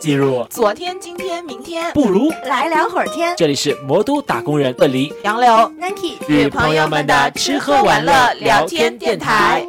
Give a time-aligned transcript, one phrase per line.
[0.00, 3.34] 进入昨天、今天、明天，不如来聊会儿天。
[3.36, 9.66] 这里是魔都打工人问黎杨柳、Nike 与朋友们的吃喝玩乐聊天电台。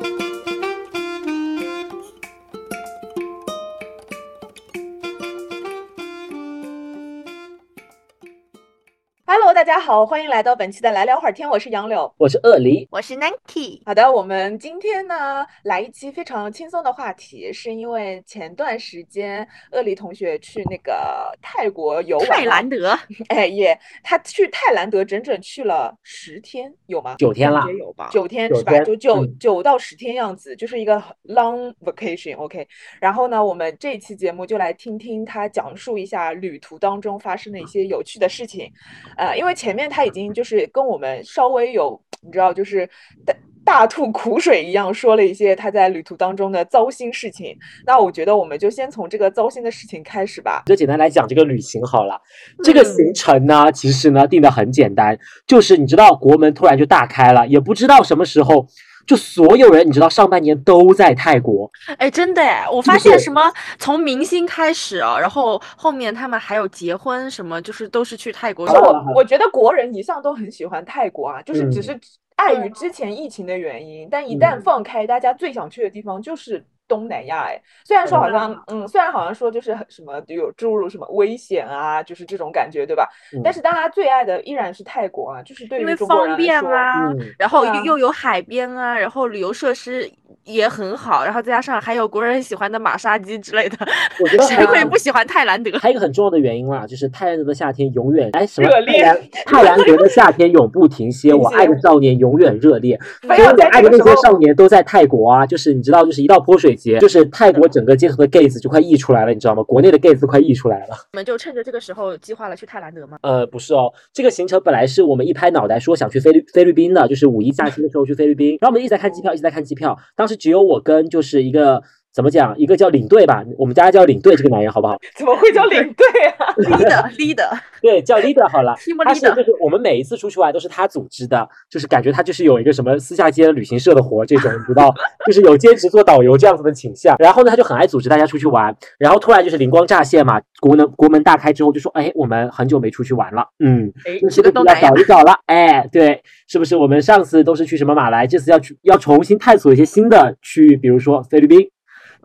[9.70, 12.12] 家好，欢迎来到本期的来聊会儿天，我是杨柳。
[12.18, 22.98] 我是鳄梨，我是 Nike，好的，我们今天呢来一期非常轻松的话题，是因为前段时间鳄梨同学去那个泰国游玩，泰兰德，
[23.30, 27.14] 哎耶，他去泰兰德整整去了十天，有吗？
[27.20, 28.10] 九天了也有吧？
[28.12, 28.72] 九天是吧？
[28.80, 32.68] 就九嗯九到十天样子，就是一个 long vacation，OK。
[33.00, 38.68] 然后呢，我们这一期节目就来听听他讲述一下旅途当中发生的一些有趣的事情。
[39.16, 42.90] 呃，因为前面他已经就是跟我们稍微有，你知道，就是
[43.26, 47.54] 大大吐苦水一样说了一些他在旅途当中的糟心事情。
[47.86, 50.64] 那我觉得我们就先从这个糟心的事情开始吧。
[50.66, 52.22] 就简单来讲这个旅行好了。
[52.64, 58.66] 这个嗯行程呢，其实呢定的很简单，就是你知道国门突然就大开了，也不知道什么时候。
[59.10, 71.84] 就所有人，你知道上半年都在泰国，哎，真的哎，我发现什么从明星开始啊，然后后面他们还有结婚什么，就是都是去泰国我我觉得国人一向都很喜欢泰国啊，就是只嗯。
[71.84, 72.00] 是
[72.36, 77.44] 碍于之前疫情的原因，但一旦嗯放开，大家最想去的地方就是东南亚。
[77.44, 83.08] 哎，虽然说好像，嗯，虽然好像说就是很什么有诸如什么危险啊，就是这种感觉，对吧？
[83.44, 90.10] 但嗯是大家最爱的依然是泰国啊，就是对因为于中国人来方便说，啊，嗯然后又又有海边啊，然后旅游设施
[90.44, 93.78] 也很好，然后再加上还有国人喜欢的马杀鸡之类的，
[94.22, 95.78] 我觉得谁会不喜欢泰兰德？
[95.78, 103.00] 还有一个很重要的原因啦，就是泰兰德的夏天永远哎什么热烈泰兰 泰兰德的夏天永不停歇，我爱的少年永远热烈。
[103.28, 109.62] 非要在所以我爱的那些少年都在泰国啊，就是你知道，就是一到泼水节，就是泰国整个街头的 gays 就快溢出来了，你知道吗？
[109.64, 110.96] 国内的 gays 快溢出来了。
[111.14, 113.18] 我们就趁着这个时候计划了去泰兰德吗？
[113.22, 119.98] 呃，不是哦，这个行程本来是我们一拍脑袋说想去菲律菲律宾的，就是五一假期的时候去菲律宾，然后我们一直在看机票，一直在看机票。
[120.16, 121.84] 当时只有我跟就是一个
[122.14, 124.98] 怎么讲，一个叫领队吧，我们家叫领队这个男人好不好？
[125.16, 126.06] 怎么会叫领队
[126.38, 126.54] 啊？
[126.58, 128.76] leader leader，对，叫 leader 好了。
[128.78, 134.94] Team 他是 leader 就是我们每一次出去玩都是他组织的，就是感觉他就是有一个什么私下接旅行社的活这种，你知道，
[135.28, 137.16] 就是有兼职做导游这样子的倾向。
[137.20, 145.34] 然后呢，他就很爱组织大家出去玩，然后突然就是灵光乍现嘛，国门国门大开之后就说，哎，我们很久没出去玩了，嗯，哎，那去是不是要个东南亚搞一搞了？
[145.46, 151.70] 哎，对，是不是我们上次都是去什么马来，这次要去要重新探索一些新的区域，比如说菲律宾？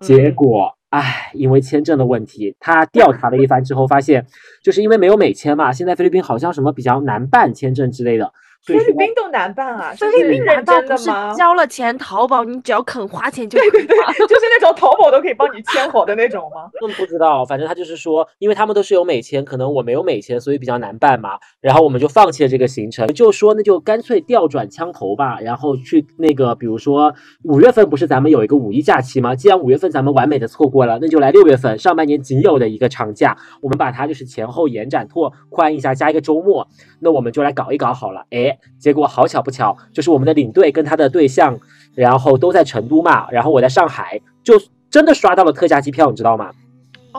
[0.01, 0.35] 结嗯。
[0.35, 4.27] 果，唉，因为签证的问题，他调查了一番之后，发现
[4.63, 8.33] 就是因为没有美签嘛，现在菲律宾好像什么比较难办签证之类的，
[8.65, 11.35] 菲律宾都难办啊，菲律宾难办不是真的吗？
[11.35, 14.13] 交了钱淘宝，你只要肯花钱就可以吗？
[14.13, 16.71] 就是那种淘宝都可以帮你签好的那种吗？
[16.81, 21.39] 嗯，不知道，反正他就是说，因为他们都是有美签，可能我没有美签，所以比较难办嘛。
[21.61, 29.35] 然后我们就放弃了这个行程，就说那就干脆调转枪头吧，然后去那个，比如说五月份不是咱们有一个五一假期吗？
[29.35, 36.67] 既然五月份咱们完美的错过了，那就来六月份上半年仅有的一个长假，我们把它就是前后延展拓宽一下，加一个周末，
[37.05, 38.25] 那我们就来搞一搞好了。
[38.31, 41.61] 哎，结果好巧不巧，就是我们的领队跟他的对象，
[41.95, 44.55] 然后都在成都嘛，然后我在上海，就
[44.91, 46.51] 真的刷到了特价机票，你知道吗？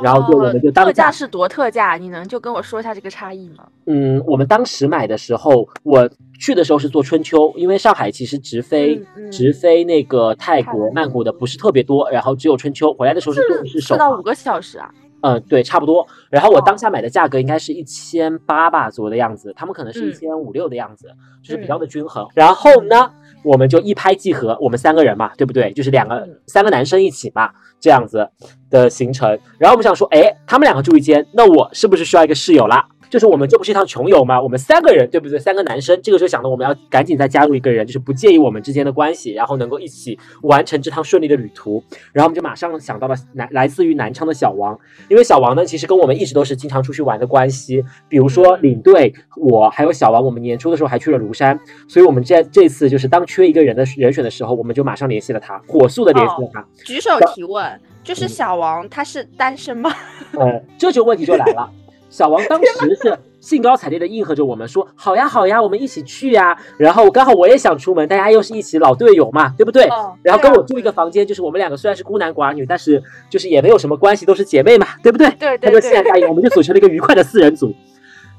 [0.04, 3.64] 然后就我们就当下特价是多特价，你能就跟我说一下这个差异吗？
[3.86, 12.94] 嗯，我们当时买的时候，我去的时候是坐春秋，因为上海其实直飞、嗯嗯直飞那个泰国泰国曼谷的不是特别多，然后只有春秋。
[12.94, 14.92] 回来的时候是坐的是首航四到五，个小时啊？
[15.26, 16.08] 嗯，对，差不多。
[16.30, 21.08] 然后我哦当下买的价格应该是一千八吧左右的样子，他们可能是一嗯千五六的样子，
[21.44, 22.28] 就是比较的均衡。
[22.36, 23.10] 然后呢，
[23.44, 25.74] 我们就一拍即合，我们三个人嘛，对不对？
[25.74, 27.50] 就是两个、嗯三个男生一起嘛，
[27.80, 28.30] 这样子
[28.70, 29.28] 的行程。
[29.58, 32.88] 然后我们想说，哎，他们两个住一间，那我是不是需要一个室友啦？
[33.10, 35.40] 就是我们这不是一趟穷游嘛，我们三个人对不对？
[35.40, 41.84] 三个男生，这个时候想到我们要赶紧再加入一个人，就是不介意我们之间的关系，然后能够一起完成这趟顺利的旅途。
[42.12, 44.78] 然后我们就马上想到了南来自于南昌的小王，
[45.10, 47.84] 因为小王呢，其实跟我们一直都是经常出去玩的关系。
[48.10, 56.66] 比如说领队，我还有小王，我们年初的时候还去了庐山，所以我们这这次就是当缺一个人的人选的时候，我们就马上联系了他，火速的联系了他。
[56.84, 59.92] 举手提问，就是嗯小王他是单身吗？
[60.34, 61.72] 呃，这就问题就来了。
[62.16, 69.84] 小王当时是兴高采烈的应和着我们说：“好呀，好呀，我们一起去呀。”然后刚好我也想出门，大家又是一起老队友嘛，对不对？
[69.90, 75.28] 哦然后跟我住一个房间，就是我们两个虽然是孤男寡女，但是就是也没有什么关系，都是姐妹嘛，对不对？
[75.32, 77.76] 对他对对，就欣然答应，我们就组成了一个愉快的四人组。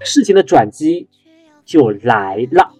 [0.00, 1.06] 事情的转机
[1.66, 2.70] 就来了。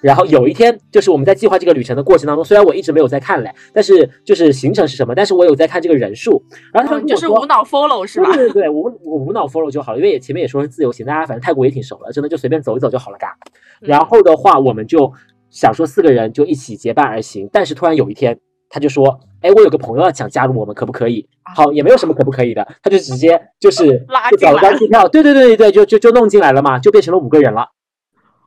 [0.00, 6.42] 然后有一天，就是我们在计划这个旅程的过程当中，虽然我一直没有在看嘞，但是就是行程是什么，但是我有在看这个人数。
[6.72, 8.48] 然后他嗯就是无脑 follow 是吧对？
[8.48, 13.34] 对对，我我无脑 follow 就好了，因为也前面也说是自由行，大家反正泰国也挺熟了，真的就随便走一走就好了，嘎。
[13.80, 15.12] 然后的话，我们就
[15.50, 21.26] 想说四个人就一起结伴而行，但是突然有一天，他就说，哎，我有个朋友要想加入我们，可不可以？
[21.56, 27.66] 好，也没有什么可不可以的，他就直接就是拉就找了进来张机票，对对对对，就就就弄进来了嘛，就变成了五个人了。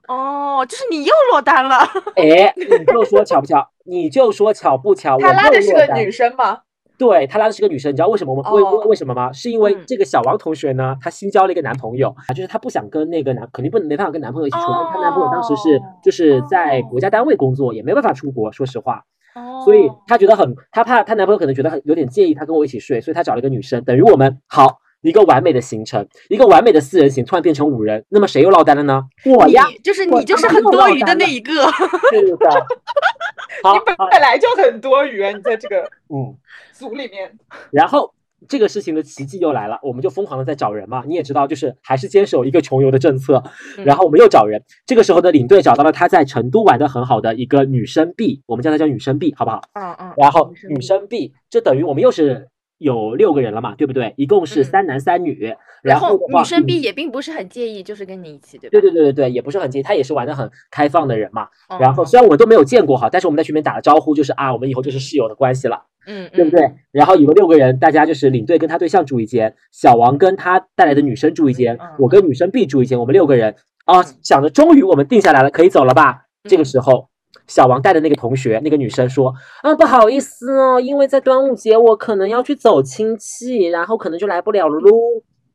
[0.07, 1.77] 哦，就是你又落单了。
[2.15, 3.67] 哎，你就说巧不巧？
[3.85, 5.17] 你就说巧不巧？
[5.19, 6.59] 他我拉的是个女生吗？
[6.97, 8.51] 对他拉的是个女生，你知道为什么吗？
[8.51, 9.31] 为哦为为什么吗？
[9.33, 14.77] 是因为嗯这个小王同学呢，她新交了一个男朋友，啊，就是她不想跟那个男，肯定不能没办法跟男朋友一起出来。
[14.93, 19.03] 她男朋友当时是哦就是在国家单位工作，也没办法出国，说实话，
[19.33, 29.03] 哦所以她觉得很，她怕她男朋友可能觉得很有点介意她跟我一起睡，所以她找了一个女生，等于我们好一个完美的行程，一个完美的四人行，突然变成五人，那么谁又落单了呢？
[29.25, 31.53] 我呀，就是你就是很多余的那一个。
[32.11, 32.67] 是的。
[33.63, 36.37] 好你，本好本来就很多余，你在这个 嗯。
[36.73, 37.37] 组里面。
[37.71, 38.13] 然后
[38.47, 41.03] 这个事情的奇迹又来了，我们就疯狂的在找人嘛。
[41.05, 43.43] 你也知道，就是还是坚守一个穷游的政策。
[43.77, 49.61] 嗯然后我们又找人，这个时候的，领队找到了他在成都玩的很好的一个女生 B，我们叫她叫女生 B，好不好？
[49.73, 50.13] 嗯嗯。
[50.17, 52.49] 然后女女生 B，这等于我们又是
[52.81, 54.13] 有六个人了嘛，对不对？
[54.17, 55.55] 一共是嗯三男三女。
[55.83, 58.71] 然后后，女生嗯 B 也并不是很介意，就是跟你一起，对吧？
[58.71, 61.47] 对对对对对，也不是很介意，他也是玩的很开放的人嘛。
[61.69, 65.85] 嗯然后虽然我们都没有见过哈，但是我们在群里面打了招呼，就是啊，我们以后就是室友的关系了。
[66.07, 66.71] 嗯，对不对？
[66.91, 73.55] 然后有个六个人，大家就是领队跟他对象住一间，小王跟他带来的女生住一间嗯，我跟女生 B 住一间，我们六个人
[73.85, 76.23] 啊，嗯想着终于我们定下来了，可以走了吧？
[76.49, 77.09] 这个时候，
[77.47, 84.91] 小王带的那个同学，那个女生说啊，不好意思哦，因为在端午节我可能要去走亲戚，然后可能就来不了了喽。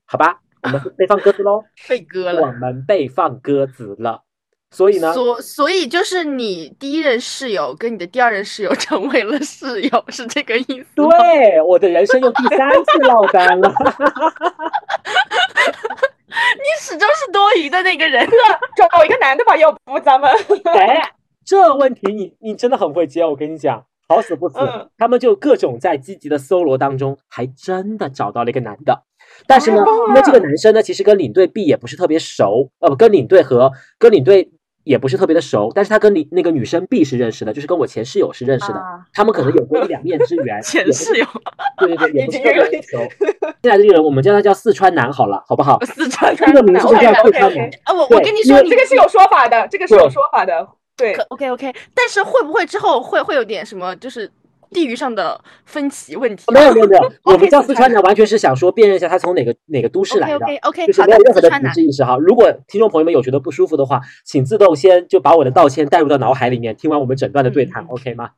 [0.05, 2.47] 好吧，我们被放鸽子喽， 被鸽了我。
[2.53, 4.23] 们被放鸽子了。
[4.73, 10.87] 所以呢，所所以就是你第一任室友跟你的第二任室友 成为了室友，是这个意思？
[10.97, 13.73] 对我的人生又第三次落单了。
[16.29, 18.29] 你始终是多余的那个人。
[18.77, 20.31] 找一个男的吧，要不咱们
[20.65, 21.01] 哎，
[21.47, 29.05] 这问题你你真的很会接，我跟你讲，好死不死，嗯他们就各种在积极的搜罗当中，还真的找到了一个男的。
[29.47, 34.51] 但是呢，因为这个男生呢，其实跟领队 B 也不是特别熟，呃，不，跟领队和跟领队
[34.83, 40.61] 也不是特别的熟，但是他跟领那个女生 B 是认识的，就是跟我前室友是认识的，啊他们可能有过一两面之缘。
[40.67, 41.27] 前室友，
[41.79, 42.99] 对对对，也不是特别熟。
[43.63, 45.79] 现在这个人，我们叫他叫四川男好了，好不好？
[45.85, 47.69] 四川这个名字叫四川男。
[47.85, 50.67] 啊，我我跟你说，你这个是有说法的，这个是有说法的。
[50.97, 54.31] 对可 OK OK，但是会不会之后会会有点什么，就是
[54.71, 56.53] 地域上的分歧问题啊？
[56.53, 60.45] 没有没有没有， 我们 OK，四川叫四川男，完全是想说辨认一下他从哪个哪个都市来 OK 的。
[60.45, 62.17] OK OK，就是没有任何的歧视意识哈。
[62.19, 68.31] 如果听众朋友们有觉得不舒服的话，请自动先就把我的道歉带入到脑海里面，听完我们整段的对谈、嗯嗯 o k 吗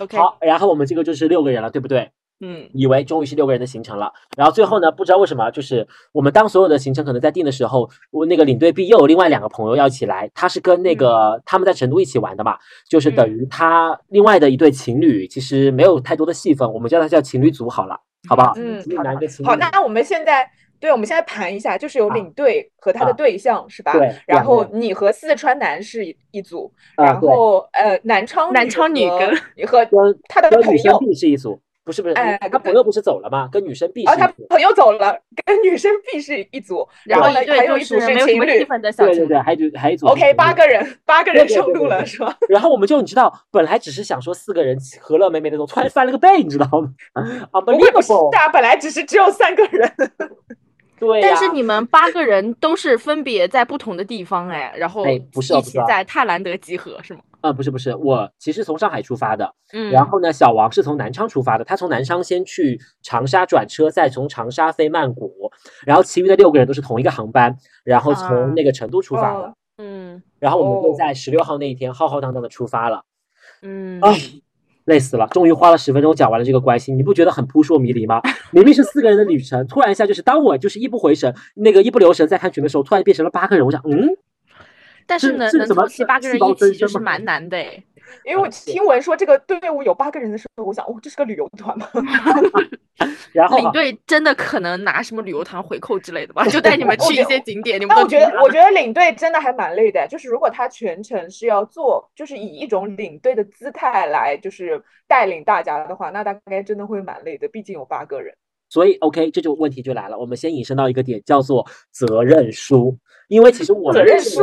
[0.00, 2.10] ？OK，好，然后我们这个就是六个人了，对不对？
[2.40, 2.68] 嗯。
[2.72, 12.56] 以为终于是六个人的行程了，然后最后呢，不知道为什么，就是我们当所有的行程可能在定的时候，我那个领队 B 又有另外两个朋友要一起来，他是跟那个、他们在成都一起玩的嘛，
[12.88, 17.98] 就是等于他另外的一对情侣，其实没有太多的戏份，我们叫他叫情侣组好了，
[18.28, 18.52] 好不好？
[18.56, 20.48] 嗯情侣男跟情侣好，女那我们现在
[20.80, 23.92] 对，我们现在盘一下，就是有啊领队和他的啊对象是吧？
[23.92, 24.14] 对？
[24.28, 33.48] 然后你和四川男是一一组，然后呃南昌南昌女和跟和他的女生友，是一组，不是不是，哎他朋友不是走了吗？
[33.50, 34.30] 跟女生 B 哦，他。
[34.50, 38.46] 朋友走了，跟女生 B 是一组，然后呢就还有一组是没有什情侣。
[38.46, 39.38] 么气氛的小对对对，。
[39.38, 42.36] 还有一组还一组 OK，八个人，八个人上路对对对了是吧？
[42.50, 48.36] 然后我们就你知道，本来只是想说四个人和乐美美那种，突然翻了个倍，你知道吗啊不会不是？Unbelievable！
[48.36, 49.90] 啊，本来只是只有三个人。
[51.00, 57.20] 对呀、但是你们八个人都是分别在不同的地方哎，然后哎不是哦一起不是哦在泰兰德集合是吗？
[57.40, 65.50] 呃，不是不是，我其实从上海出发的，嗯，然后呢，小王是从南昌出发的，他从南昌先去长沙转车，再从长沙飞曼谷，
[65.86, 73.02] 然后其余的六个人都是同一个航班，然后啊从那个成都出发的，哦嗯然后我们就哦在十六号那一天浩浩荡荡的出发了。
[73.62, 74.16] 嗯，哎，
[74.84, 75.26] 累死了！
[75.28, 78.20] 终于花了十分钟讲完了这个关系，你不觉得很扑朔迷离吗？
[78.50, 83.64] 明明是四个人的旅程，突然一下就是当我就是一不回神，那个一不留神在看群的时候，突然变成了八个人。
[83.64, 84.08] 我想，嗯，
[85.08, 87.82] 但是能能凑齐八个人一起就是蛮难的哎。
[88.24, 91.86] 因为我听闻说这个队伍有八个人的时候，我想，哦，这是个旅游团吗？
[93.32, 100.06] 然后领队真的可能拿什么旅游团回扣之类的吧，就带你们 去一些景点，你们都但我觉得，我觉得领队真的还蛮累的。
[100.08, 107.46] 就是如果他全程是要做，就是以一种领队的姿态来，就是带领大家的话，那大概真的会蛮累的。
[107.48, 108.34] 毕竟有八个人。
[108.70, 110.18] 所以 OK，这就问题就来了。
[110.18, 112.96] 我们先引申到一个点，叫做责任书。
[113.28, 114.40] 因为其实我们责任书，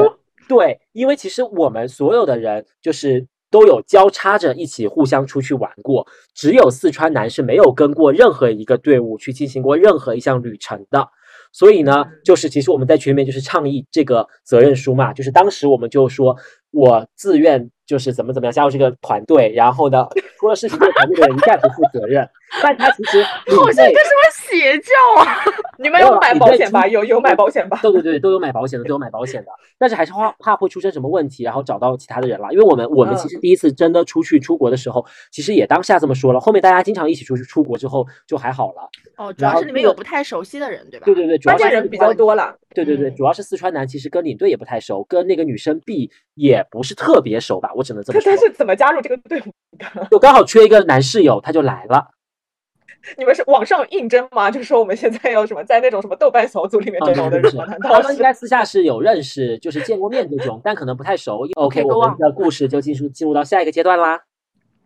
[0.48, 11.08] 对，因为其实我们所有的人就是都有交叉着一起互相出去玩过，只有四川男是没有跟过任何一个队伍去进行过任何一项旅程的。
[11.52, 16.36] 所以呢，就是其实我们在群里面就是倡议这个责任书嘛，就是当时我们就说
[16.75, 20.05] 我自愿就是怎么怎么样加入这个团队，然后呢
[20.39, 22.27] 出了事情这个团队的人一概不负责任。
[22.62, 25.44] 但他其实好像一个什么邪教啊！
[25.77, 26.88] 你们有买保险吧？
[26.88, 27.77] 有有买保险吧？
[27.82, 29.51] 对对对，都有买保险的，都有买保险的。
[29.77, 32.48] 但是还是怕怕会出生什么问题，然后找到其他的人了。
[32.51, 36.39] 因为我们我们其实第一次真的出去出国的时候，其实也当下这么说了。
[36.39, 38.89] 后面大家经常一起出去出国之后就还好了。
[39.17, 41.05] 哦，主要是里面有不太熟悉的人，对吧？
[41.05, 42.55] 对对对，主要是人比较多了。
[42.74, 48.32] 对对对，主要是四川男其实跟领队也不太熟，跟那个女生 B 也不是特别熟吧，我只能这么说。
[48.32, 50.08] 他是怎么加入这个队伍的？
[50.12, 52.12] 就刚好缺一个男室友，他就来了。
[53.18, 54.50] 你们是网上应征吗？
[54.50, 57.63] 就是说我们现在要什么在那种什么豆瓣小组里面这种的人吗？
[57.65, 61.48] 难道应该私下是有认识，就是见过面这种，但可能不太熟。
[61.56, 64.24] OK，我们的故事就进入进入到下一个阶段啦。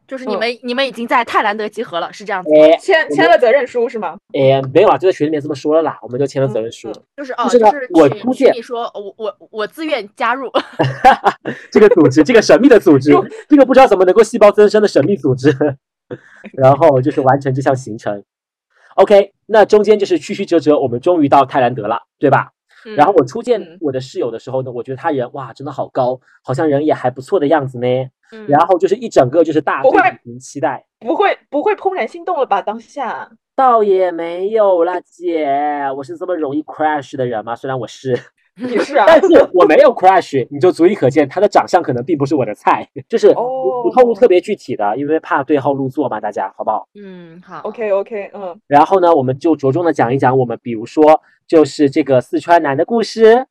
[0.10, 2.50] 就是你们你们已经在泰兰德集合了，是这样子。
[2.82, 4.18] 签签了责任书是吗？
[4.34, 6.92] 哎，没有啊，就在群里面这么说了啦，我们就签了责任书。
[7.16, 10.50] 就是哦，就是我出现，你说我我我自愿加入
[11.72, 13.12] 这个组织，这个神秘的组织，
[13.48, 15.56] 这个不知道怎么能够细胞增生的神秘组织。
[16.58, 18.24] 然后就是完成这项行程
[18.96, 22.50] ，OK，那中间就是曲曲折折，我们终于到泰兰德了，对吧？
[22.96, 27.88] 然后我初见我的室友的时候呢，我觉得他人哇，真的好高，好像人也还不错的样子呢。
[28.48, 30.00] 然后就是一整个就是大不会
[30.39, 32.62] 期待，不会不会怦然心动了吧？
[32.62, 35.48] 当下倒也没有啦，姐，
[35.98, 37.55] 我是这么容易 crash 的人吗？
[37.55, 38.19] 虽然我是。
[38.62, 46.86] 你是啊，但是我没有 crush，你就足以可见他的长相可能并不是我的菜， 就是不不透露特别具体的，因为怕对号入座嘛，大家好不好？
[47.01, 48.59] 嗯，好，OK OK，嗯。
[48.67, 53.45] 然后呢，我们就着重的讲一讲我们，比如说就是这个四川男的故事。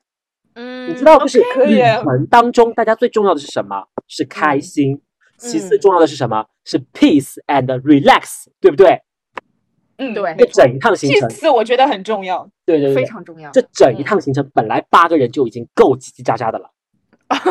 [0.58, 3.86] 嗯，你知道就是旅程当中大家最重要的是什么？
[4.08, 5.00] 是开心。
[5.38, 6.46] 其次重要的是什么？
[6.64, 9.00] 是 peace and relax，对不对？
[9.98, 13.48] 嗯，对，这整一趟行程，这次我觉得很重要，对对对，非常重要。
[13.52, 16.70] 这整一趟行程本来八个人就已经够叽叽喳喳的了，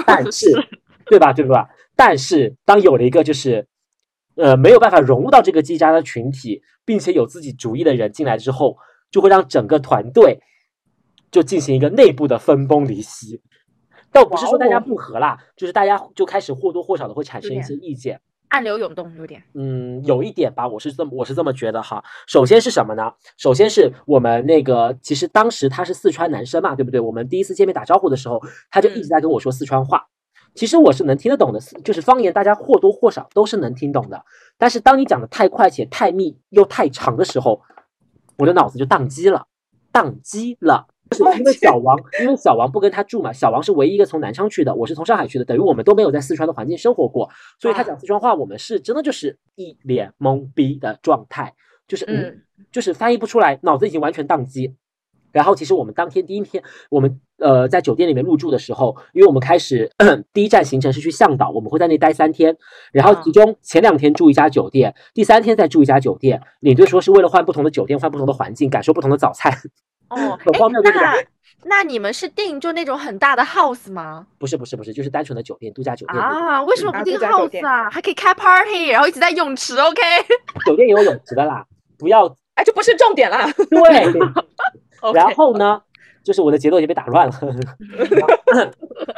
[0.05, 0.51] 但是，
[1.05, 1.31] 对吧？
[1.31, 1.69] 对吧？
[1.95, 3.67] 但是当有了一个就是，
[4.35, 8.75] 呃，没有办法融入到这个叽喳的群体，并且有自己主意的人进来之后，
[9.09, 10.41] 就会让整个团队
[11.37, 13.43] 就进行一个内部的分崩离析。
[14.11, 18.19] 倒不是说大家不和啦，就是大家就开始或多或少的会产生一些意见。
[18.47, 22.03] 暗流涌动有点，嗯，有一点吧，我是这么我是这么觉得哈。
[22.25, 23.13] 首先是什么呢？
[23.37, 26.99] 首先是我们那个，其实当时他是四川男生嘛，对不对？
[26.99, 28.41] 我们第一次见面打招呼的时候，
[28.71, 30.07] 他就一直在跟我说四川话。
[30.55, 34.23] 其实我是能听得懂的，就是方言，大家或多或少都是能听懂的。
[34.57, 37.61] 但是当你讲的太快且太密又太长的时候，
[38.39, 39.45] 我的脑子就宕机了，
[39.93, 40.87] 宕机了。
[41.15, 51.53] 是因为小王，因为小王不跟他住嘛，小王是唯一一个从南昌去的，我是从上海去的，等于我们都没有在四川的环境生活过，所以他讲四川话，我们是真的就是一脸懵逼的状态，
[51.87, 54.75] 就是嗯，就是翻译不出来，脑子已经完全宕机。
[55.33, 59.91] 然后其实我们当天第一天，我们呃在酒店里面入住的时候，因为我们开始
[60.33, 62.57] 第一站行程是去向导，我们会在那待三天，
[62.91, 69.53] 然后其中前两天住一家酒店，第三天再住一家酒店，领队说是为了换不同的酒店，换不同的环境，感受不同的早餐。
[70.09, 70.39] 哦，
[70.83, 71.23] 那
[71.63, 74.27] 那你们是订就那种很大的 house 吗？
[74.37, 76.63] 不是不是不是，就是单纯的酒店，度假酒店啊？
[76.63, 77.89] 为什么不订 house 啊？
[77.89, 80.01] 还可以开 party，然后一起在泳池，OK？
[80.65, 81.65] 酒店也有泳池的啦，
[81.97, 83.49] 不要 哎，这不是重点啦。
[83.69, 84.21] 对，
[85.13, 85.81] 然后呢，
[86.23, 87.33] 就是我的节奏已经被打乱了。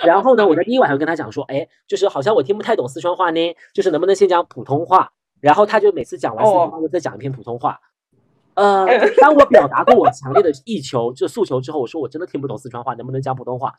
[0.04, 5.12] 然后呢，我在第一晚上跟他讲说，哎，就是好像我听不太懂四川话呢，就是能不能先讲普通话？
[5.42, 7.80] 然后他就每次讲完四川话，再讲一篇普通话。
[8.60, 8.86] 呃，
[9.22, 13.74] 当我表达过我强烈的意求，就诉求之后，我说我真的听不懂四川话，能不能讲普通话？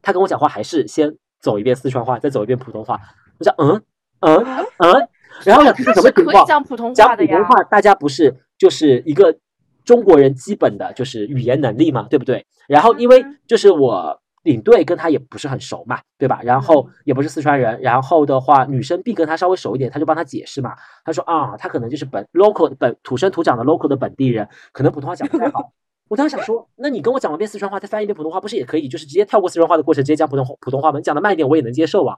[0.00, 2.98] 他跟我讲话还是先走一遍四川话，再走一遍普通话。
[3.38, 3.82] 我想嗯
[4.20, 4.36] 嗯
[4.78, 5.08] 嗯，
[5.44, 6.46] 然后呢，什么情况？
[6.46, 9.36] 讲普通话讲普通话，大家不是就是一个
[9.84, 12.46] 中国人基本的就是语言能力嘛，对不对？
[12.68, 14.20] 然后因为就是我。
[14.46, 16.40] 领队跟他也不是很熟嘛，对吧？
[16.44, 20.76] 然后也不是四川人，然后的话，女生 B 跟他稍微熟一点，他就帮他解释嘛。
[21.04, 25.72] 他说啊，他可能就是本 local 本土生土长的 local 的本地人，可能普通话讲不太好。
[26.08, 28.86] 我当时想说，那你跟我讲完遍四川话，再翻译一遍普通话，不是也可以？
[28.86, 30.98] 就是直接跳过四川话的过程，直接讲普通普通话吗？
[30.98, 32.16] 你讲的慢一点，我也能接受啊。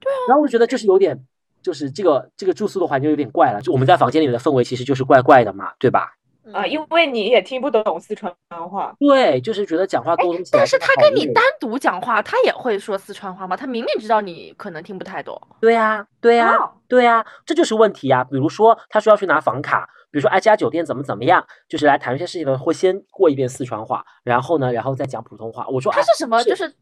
[0.00, 0.16] 对啊。
[0.28, 1.22] 然后我就觉得就是有点，
[1.60, 6.14] 就是这个这个住宿的环境有点怪了，就我们在房间里面的氛围其实就是怪怪的嘛，对吧？
[6.52, 8.32] 啊，因为你也听不懂四川
[8.70, 10.60] 话，对，就是觉得讲话沟通起来。
[10.60, 13.56] 但是他跟你单独讲话，他也会说四川话吗？
[13.56, 15.40] 他明明知道你可能听不太懂。
[15.60, 16.56] 对呀，对呀，
[16.88, 18.22] 对呀，这就是问题呀。
[18.24, 25.66] 比如说，他说要去拿房卡，比如说哎，这家酒店怎么怎么样，就是来谈一些事情的，会先过一遍四川话，然后呢，然后再讲普通话。
[25.68, 26.42] 我说他是什么？
[26.44, 26.72] 就是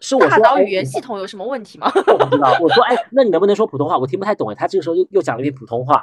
[0.00, 1.92] 是我大说大岛语言系统有什么问题吗？
[1.94, 3.98] 我不知道，我说哎，那你能不能说普通话？
[3.98, 4.54] 我听不太懂哎。
[4.54, 6.02] 他这个时候又又讲了一遍普通话，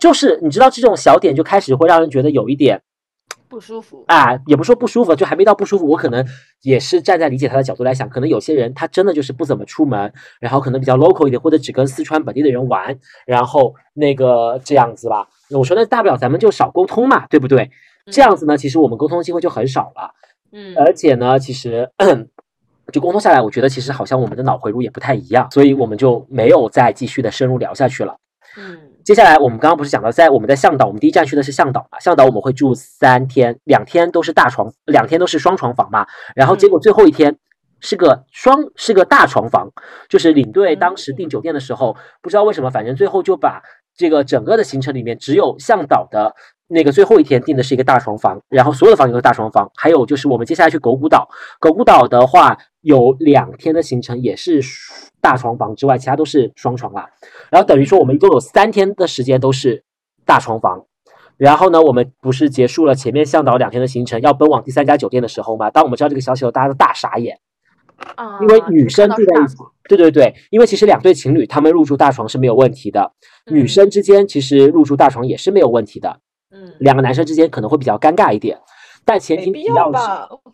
[0.00, 2.80] 就是你知道这种小点就开始会让人觉得有一点
[3.48, 4.04] 不舒服。
[4.06, 5.86] 啊，也不说不舒服，就还没到不舒服。
[5.86, 6.26] 我可能
[6.62, 15.28] 也是站在理解他的角度来想，可能有些人他真的就是不怎么出门，然后可能比较 local 一点，或者只跟四川本地的人玩，然后那个这样子吧。
[15.50, 17.70] 我说那大不了咱们就少沟通嘛，对不对？
[18.06, 20.14] 这样子呢，其实我们沟通机会就很少了。
[20.52, 21.90] 嗯，而且呢，其实
[22.92, 28.16] 就沟通下来，我觉得其实好像我们的脑回路也不太一样，所以我们就没有再继续的深入聊下去了。
[28.56, 28.78] 嗯
[29.10, 37.36] 接下来我们刚刚不是讲到在我们在向导，我们第一站去的是向导嘛，向导我们会住三天，两天都是大床，两天都是双床房嘛，然后结果最后一天。
[37.80, 39.68] 是个双是个大床房，
[40.08, 43.62] 就是领队当时订酒店的时候，不知道为什么，反正最后就把
[43.96, 46.32] 这个整个的行程里面，只有向导的
[46.70, 54.60] 那个最后一天订的是一个大床房，然后所有的房间都是大床房，还有就是我们接下来去狗骨岛，狗骨岛的话有两天的行程也是
[55.20, 57.10] 大床房之外，其他都是双床啦。
[57.50, 59.84] 然后等于说我们一共有三天的时间都是
[60.24, 60.86] 大床房。
[61.36, 65.70] 然后呢，我们不是结束了前面向导两天的行程，要奔往第三家酒店的时候嘛？
[65.70, 67.38] 当我们知道这个消息后，大家都大傻眼，
[68.14, 69.56] 啊，因为女生住在一起。
[69.88, 73.12] 对对对，因为其实两对情侣他们入住大床是没有问题的，
[73.50, 78.58] 女嗯生之间其实入住大床也是没有问题的，嗯两个男生之间可能会比较尴尬一点，
[79.04, 79.98] 但前提提要是，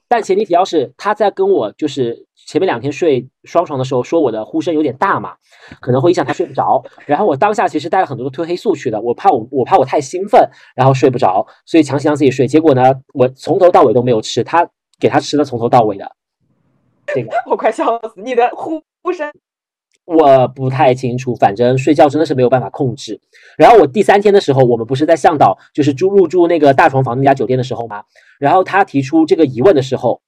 [0.08, 5.34] 但前提提要是他在跟我就是前面两天睡双床的时候说我的呼声有点大嘛，
[5.80, 6.84] 可能会影响他睡不着。
[7.06, 12.46] 然后我当下其实带了很多的褪黑素去的，我怕我我怕我太兴奋，然后睡不着，所以强行让自己睡。
[12.46, 12.82] 结果呢，
[13.14, 14.68] 我从头到尾都没有吃，他
[15.00, 16.12] 给他吃了从头到尾的。
[17.06, 18.20] 这个 我快笑死！
[18.20, 19.32] 你的呼呼声
[20.06, 23.20] 我不太清楚，反正睡觉真的是没有办法控制。
[23.58, 28.04] 然后我第三天的时候，我们不是在向导就是住入住那个大床房那家酒店的时候吗？
[28.38, 30.22] 然后他提出这个疑问的时候，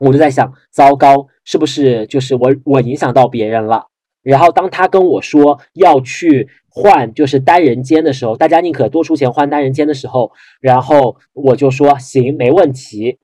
[0.00, 3.86] 我就在想，糟糕，是不是就是我我影响到别人了？
[4.22, 13.18] 然后当他跟我说要去换就是单人间的时候，大家宁可多出钱换单人间的时候，然后我就说行，没问题。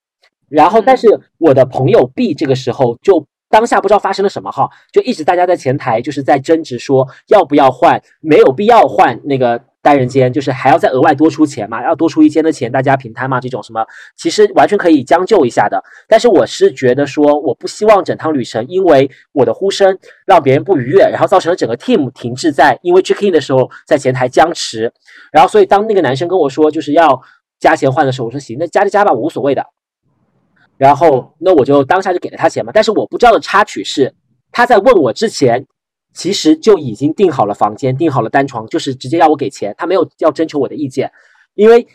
[0.48, 1.08] 然后，但是
[1.38, 13.82] 我的朋友 B 这个时候就当下不知道发生了什么哈，就一直大家在前台就是在争执说要不要换，没有必要换那个单人间，就是还要再额外多出钱嘛，要多出一间的钱，大家平摊嘛，这种什么
[14.14, 15.82] 其实完全可以将就一下的。
[16.06, 24.92] 但是我是觉得说，我不希望整趟旅程因为我的呼声让别人不愉悦，然后造成了整个 team 停滞在因为 check in 的时候在前台僵持，
[25.32, 27.22] 然后所以当那个男生跟我说就是要
[27.58, 29.64] 加钱换的时候，我说行，那加就加吧，我无所谓的。
[30.76, 34.14] 然后那我就当下就给了他钱嘛，但是我不知道的插曲是，
[34.52, 35.66] 他在问我之前，
[36.12, 41.10] 其实就已经订好了房间，订好了单床，就是直接要我给钱，他没有要征求我的意见，
[41.54, 41.86] 因为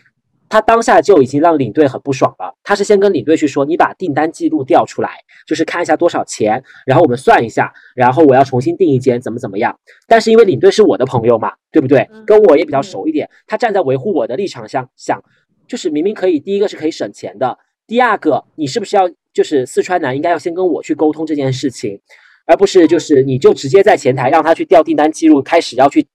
[0.50, 2.56] 他当下就已经让领队很不爽了。
[2.63, 5.12] 他是先跟领队去说，你把订单记录调出来，
[5.48, 9.80] 就是看一下多少钱，然后我们算一下，然后我要重新订一间，怎么怎么样。
[10.08, 12.10] 但是因为领队是我的朋友嘛，对不对？
[12.26, 15.24] 跟我也比较熟一点，他站在维护我的立场上想，
[15.67, 17.58] 就是明明可以，第一个是可以省钱的。
[17.91, 21.99] 第二个，你是不是要就是四川男应该要先跟我去沟通这件事情，
[22.45, 26.08] 而不是就是你就直接在前台让他去调订单记录，开始要去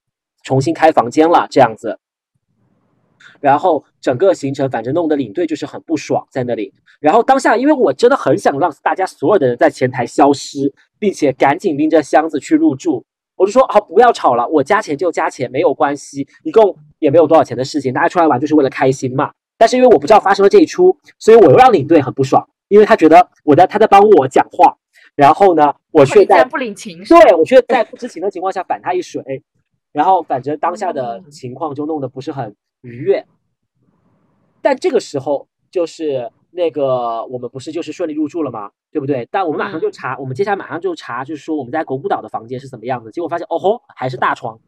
[0.43, 1.99] 重新开房间了这样子。
[3.39, 6.73] 然后整个行程反正弄得领队就是很不爽在那里。
[6.99, 19.29] 然后当下因为我真的很想让大家所有的人在前台消失，并且赶紧拎着箱子去入住，我就说好不要吵了，我加钱就加钱没有关系，一共也没有多少钱的事情，大家出来玩就是为了开心嘛。
[19.57, 24.77] 但是因为我不知道发生了这一出，所以我又让领队很不爽，因为他觉得我在他在帮我讲话，
[25.15, 29.43] 然后呢，我却在不领情是对我却在不知情的情况下反他一水，
[29.91, 33.25] 然后反正当下的情况就弄得不是很愉悦。
[34.61, 38.71] 但这个时候就是那个我们不是就是顺利入住了吗？
[38.91, 39.27] 对不对？
[39.31, 44.59] 但我们马上就查，我们接下来马上就查，就是说我们在狗骨岛的房间是怎么样的，结果发现哦吼还是大床，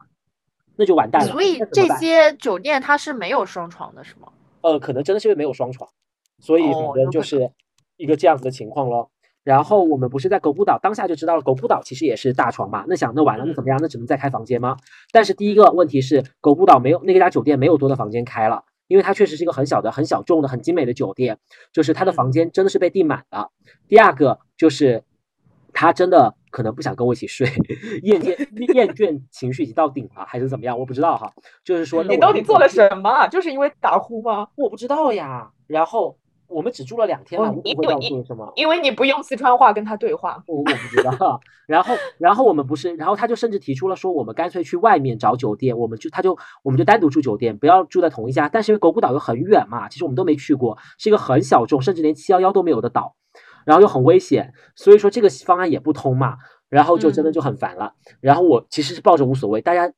[0.75, 1.31] 那就完蛋了。
[1.31, 4.27] 所以这些酒店它是没有双床的，是吗？
[4.61, 5.89] 呃，可能真的是因为没有双床，
[6.39, 7.51] 所以可正就是
[7.97, 9.11] 一个这样子的情况咯。
[9.43, 12.85] 然后我们不是在狗不岛，当下就知道了，狗不岛其实也是大床嘛。
[12.87, 13.79] 那想那完了，那怎么样？
[13.81, 14.77] 那只能再开房间吗？
[15.11, 21.39] 但是第一个问题是，狗不岛没有那个家酒店没有多的房间开了，因为它确实是一个很小的、很小众的、很精美的酒店，
[21.71, 23.49] 就是它的房间真的是被订满了。
[23.87, 25.03] 第二个就是
[25.73, 27.47] 它真的可能不想跟我一起睡，
[28.03, 30.77] 厌倦厌倦情绪已经到顶了，还是怎么样？
[30.77, 31.31] 我不知道哈。
[31.63, 33.27] 就是说，你到底做了什么啊？
[33.27, 34.47] 就是因为打呼吗？
[34.55, 35.51] 我不知道呀。
[35.67, 38.51] 然后我们只住了两天嘛，哦因我不会告为诉你什么。
[38.55, 40.43] 因为你不用四川话跟他对话。
[40.47, 48.49] 我我不知道，然后然后我们不是，然后他就甚至提出了说，我们干脆去外面找酒店，我们就他就我们就单独住酒店，不要住在同一家。
[48.49, 53.15] 但是因为狗骨岛又很远嘛，其实我们都没去过，是一个很小众，甚至连七幺幺都没有的岛。
[53.69, 56.37] 然后又很危险，所以说这个方案也不通嘛，
[56.69, 57.93] 然后就真的就很烦了。
[58.19, 59.93] 然后我其实是抱着无所谓，大家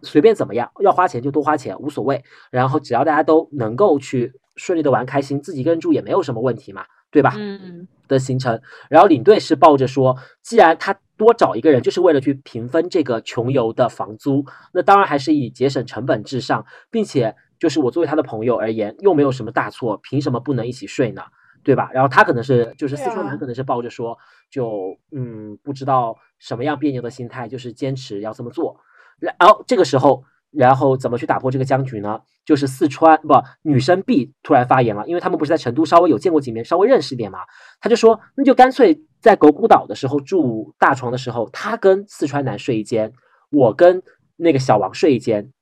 [0.00, 2.24] 随便怎么样，要花钱就多花钱，无所谓。
[2.50, 7.34] 然后只要大家都能够去顺利的玩开心，自己一个人住也没有什么问题嘛，对吧？
[7.36, 21.22] 嗯的行程，然后领队是抱着说，既然他多找一个人，就是为了去平分这个穷游的房租，那当然还是以节省成本至上，并且就是我作为他的朋友而言，又没有什么大错，凭什么不能一起睡呢？
[21.62, 21.90] 对吧？
[21.92, 24.16] 然后他可能是就是四川男可能是抱着说，
[24.50, 28.80] 就嗯不知道什么样别扭的心态，就是坚持要这么做。
[29.18, 32.20] 然后这个时候，然后怎么去打破这个僵局呢？
[32.46, 37.40] 就是四川不女生 B 突然发言了，因为他们不是在成都稍微有见过几面，稍微认识一点嘛，
[37.80, 43.12] 他就说那就干脆在狗骨岛的时候住大床的时候，他跟四川男睡一间，
[43.50, 44.02] 我跟
[44.36, 45.52] 那个小王睡一间，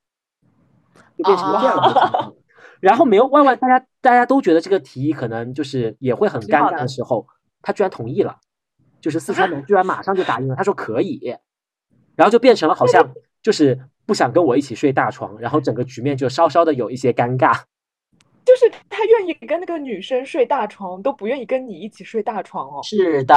[1.17, 2.35] 就变成了这样的情况。
[2.81, 7.27] 然后没有万万大家大家都觉得这个提议可能就是也会很尴尬的的时候，
[7.63, 8.37] 他居然同意了，
[9.01, 11.37] 就是四川人居然马上就答应了，他说可以，
[12.17, 13.13] 然后就变成了好像
[13.43, 17.63] 就是不想跟我一起睡大床，然后整个局面就稍稍的有一些尴尬。
[18.45, 22.81] 就是他愿意跟那个女生睡大床，都不愿意跟你一起睡大床哦。
[22.83, 23.35] 是的，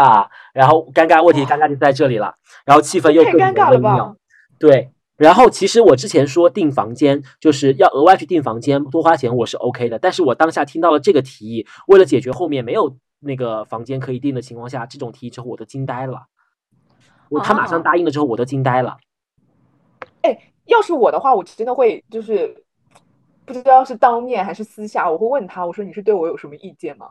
[0.54, 4.15] 然后尴尬问题尴尬就在这里了，然后气氛又太更尴尬了吧。
[4.58, 16.24] 对，然后其实我之前说订房间就是要额外去订房间多花钱，我是 OK 的，但是我当下听到了这个提议，为了解决后面没有那个房间可以订的情况下，这种提议之后我都惊呆了。
[17.30, 18.98] 我他马上哦答应了之后，我都惊呆了。
[20.24, 22.64] 哎要是我的话，我真的会就是
[23.46, 27.06] 不知道是当面还是私下，我会问他，我说你是对我有什么意见吗？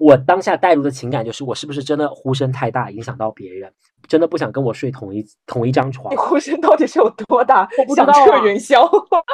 [0.00, 3.70] 我当下带入的情感就是，我是不是真的呼声太大，影响到别人，
[4.08, 6.16] 真的不想跟我睡同一同一张床你。
[6.16, 7.84] 呼声到底是有多大我？
[7.84, 8.90] 不知响道啊彻云霄。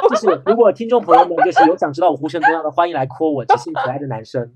[0.09, 4.53] 就是 如果听众朋友们就是有想知道我呼声多大的，欢迎来 call 我，只是可爱的男生，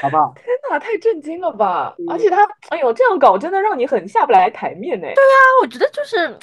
[0.00, 0.32] 好不好？
[0.42, 1.94] 天哪，太震惊了吧！
[2.08, 5.06] 而嗯且他，哎呦，这样搞真的让你很下不来台面呢。
[5.06, 6.36] 对啊我觉得就是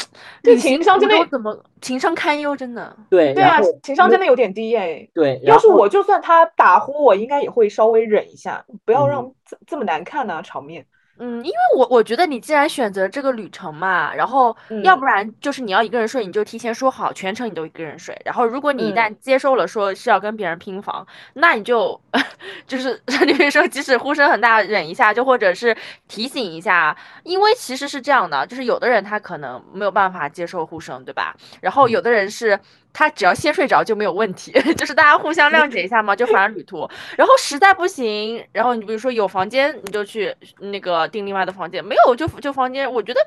[0.43, 2.95] 这情商真的中怎么情商堪忧，真的。
[3.10, 5.07] 对，对啊，情商真的有点低哎。
[5.13, 10.86] 对，要是我，就算他打呼，我应该也会稍微忍一下，不要嗯让这这么难看呢、场面。
[11.19, 18.19] 嗯，因为我我觉得你既然选择这个旅程嘛，然后要嗯不然就是你要一个人睡，你就提前说好全程你都一个人睡。
[18.23, 21.99] 然后如果你一旦嗯接受了说是要跟别人拼房，那你就
[22.67, 25.75] 就是你比如说即使呼声很大忍一下，就或者是
[26.08, 31.36] 提醒一下，因为其实是这样的，就是有的人他可能没有办法接受呼声，对吧？
[31.62, 32.60] 然后有的人是
[32.97, 36.89] 他只要先睡着就没有问题， 就是大家互相谅解一下嘛，就反正旅途。
[37.15, 42.91] 然后实在不行，然后你比如说有房间，你就去那个订另外的房间；没有就就房间。
[42.91, 43.19] 我觉得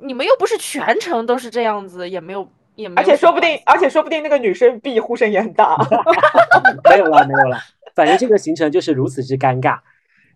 [0.00, 5.78] 你们又不是全程都是这样子，也没有也没有而且说不定而且说不定那个女生 B 呼声也很大。
[6.90, 7.58] 没有了，没有了，
[7.94, 9.78] 反正这个行程就是如此之尴尬，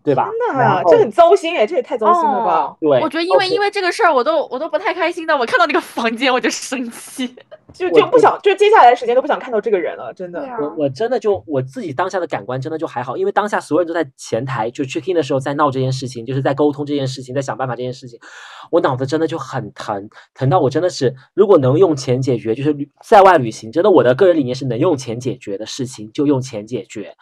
[0.05, 0.29] 对吧？
[0.51, 2.77] 天然后哪，这很糟心哎，这也太糟心了吧哦！
[2.79, 5.35] 对我觉得因为因为这个事儿，我都我都不太开心的。
[5.35, 7.35] 我看到那个房间我就生气。
[7.75, 10.39] 就就不想，就接下来的时间都不想看到这个人了，真的。
[10.47, 18.17] 啊我我真的就我自己当下的感官真的就还好，因为当下所有人都在前台就 check in 的时候在闹这件事情，就是在沟通这件事情，在想办法这件事情，
[18.71, 27.17] 我脑子真的就很疼，疼到我真的是如果能用钱解决，就是旅在外旅行，真的我的个人理念是能用钱解决的事情就用钱解决，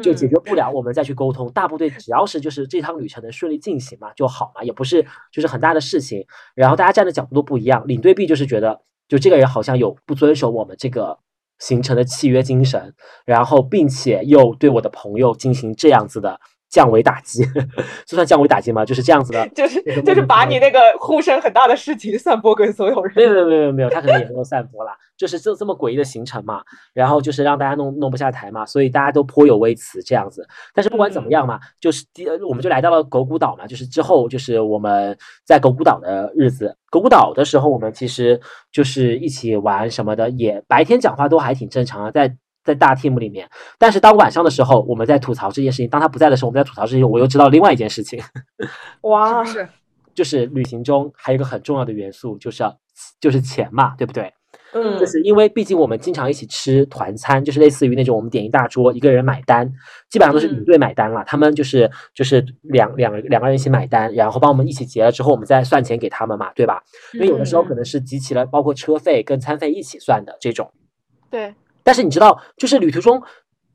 [0.00, 1.50] 就解嗯决不了我们再去沟通。
[1.52, 6.24] 大部队只要是就是这趟旅程能顺利进行嘛就好嘛，也不是就是很大的事情。
[6.54, 11.18] 然后大家站的角度都不一样，领队 B 就是觉得就这个人好像有不遵守我们这个
[11.58, 16.40] 行程的契约精神，然后并且又对我的朋友进行这样子的
[16.72, 17.44] 降维打击，
[18.06, 18.82] 这算降维打击吗？
[18.82, 19.46] 就是这样子的。
[19.54, 23.12] 就是就是把你那个呼声很大的事情 散播给所有人。
[23.14, 26.62] 没有没有没有没有他可能也没有散播啦，就是这这么诡异的行程嘛，
[26.94, 30.48] 然后就是让大家弄弄不下台嘛，所以大家都颇有微词这样子。
[30.74, 38.40] 但是不管怎么样嘛，就是第呃我们就来到了狗骨岛嘛，就是之后就是我们在狗骨岛的日子，狗骨岛的时候我们其实
[38.72, 42.34] 就是一起玩什么的，也白天讲话都还挺正常啊，在。
[42.64, 43.48] 在大 team 里面，
[43.78, 47.10] 但是当晚上的时候，我们在吐槽这件事情；当他不在的时候，我们在吐槽这件事情。
[47.10, 48.20] 我又知道另外一件事情，
[49.02, 49.68] 哇，是
[50.14, 52.78] 就是旅行中还有一个很重要的元素，就是要
[53.20, 54.32] 就是钱嘛，对不对？
[54.74, 59.70] 嗯就，是因为毕竟我们经常一起吃团餐，就是类似于那种我们点一大桌，一个人买单，
[60.08, 61.22] 基本上都是领嗯队买单了。
[61.26, 66.82] 他们就是就是两两两个人一起买单，然后帮我们一起结了之后，我们再算钱给他们嘛，对吧？
[67.14, 70.70] 因为有的时候可能是集齐了，包括车费跟餐费一起算的这种。
[71.30, 73.22] 对，但是你知道，就是旅途中，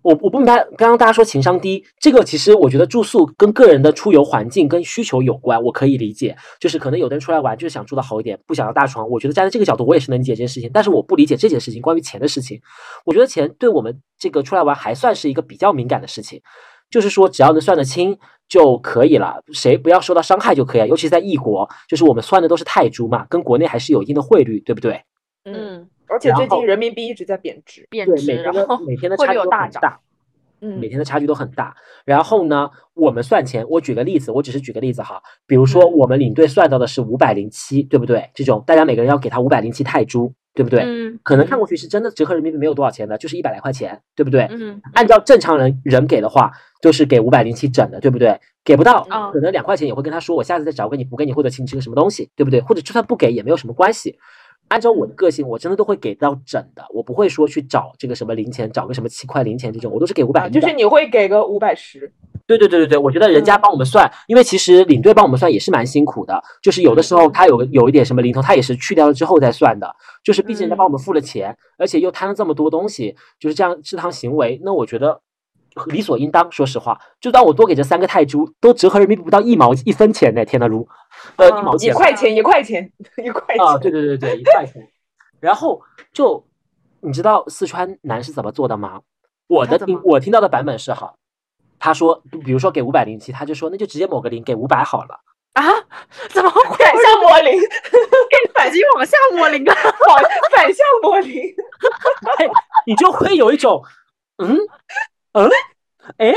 [0.01, 6.35] 我我不明白，刚刚大家说情商低，这个其实我觉得住宿跟个人的出游环境跟需求有关，我可以理解。
[6.59, 9.09] 就是可能有的人出来玩就是想住的好一点，不想要大床。
[9.09, 10.69] 我觉得站在这个角度，我也是能理解这件事情。
[10.73, 12.61] 但是我不理解这件事情，关于钱的事情，
[13.05, 16.41] 我觉得钱对我们这个出来玩还算是一个比较敏感的事情。
[16.89, 18.17] 就是说只要能算得清
[18.47, 20.87] 就可以了，谁不要受到伤害就可以了。
[20.87, 25.01] 尤其是在异国，就是我们算的都是泰铢嘛，跟国内还是有一定的汇率，对不对？
[25.43, 27.87] 嗯，嗯，而且最近人民币一直在贬值。
[27.89, 29.81] 对，贬值，每天的然后每天的 汇差距大涨。
[29.81, 29.99] 很大。
[30.59, 31.75] 嗯每天的差距都很大。
[32.03, 38.31] 然后呢，我们算钱，我举个例子，我只是举个例子哈，比如说嗯我们领队算到的是五百零七，对不对？
[38.33, 40.81] 这种大家每个人要给他五百零七泰铢，对不对？
[40.83, 44.47] 嗯可能看过去是真的折合人民币没有多少钱的，就是一百来块钱，对不对？
[44.49, 48.39] 嗯按照正常人人给的话，就是给五百零七整的，对不对？
[48.63, 52.61] 给不到，嗯可能两块钱也会跟他说，我下次再找给你补给你，或者请你吃个什么东西，对不对？
[52.61, 54.17] 或者就算不给也没有什么关系。
[54.69, 62.11] 按照我的个性，我真的都会给到整的，我不会说去找这个什么零钱，找个什么七块零钱这种，我都是给五百啊，就是你会给个五百十，
[62.45, 75.21] 对对对对对，我觉得人家帮我们算，因为其实领队帮我们算也是蛮辛苦的，就是有的时候他有有一点什么零头，他也是去掉了之后再算的，就是毕竟人家帮我们付了钱，而且又摊了这么多东西，就是这样这趟行为，那我觉得
[75.85, 76.51] 理所应当。
[76.51, 80.87] 说实话，就当我多给这三个泰铢，都折合人民币不到一毛一分钱呢，天呐，如
[81.37, 82.91] 呃一毛钱一块钱 一块钱
[83.23, 84.87] 一块钱啊，对对对对，一块钱。
[85.39, 86.45] 然后就
[87.01, 89.01] 你知道四川男是怎么做的吗？
[89.47, 91.13] 我的听我听到的版本是哈，
[91.79, 95.21] 他说，比如说给五百零七，他就说那就直接抹个零给五百好了。
[95.53, 95.63] 啊，
[96.29, 97.59] 怎么会反向魔灵，
[98.53, 99.73] 反击往下抹零啊？
[99.73, 101.41] 反反向魔灵，
[102.37, 102.47] 哎，
[102.85, 103.81] 你就会有一种，
[104.37, 104.55] 嗯
[105.37, 105.49] 嗯，
[106.17, 106.33] 哎，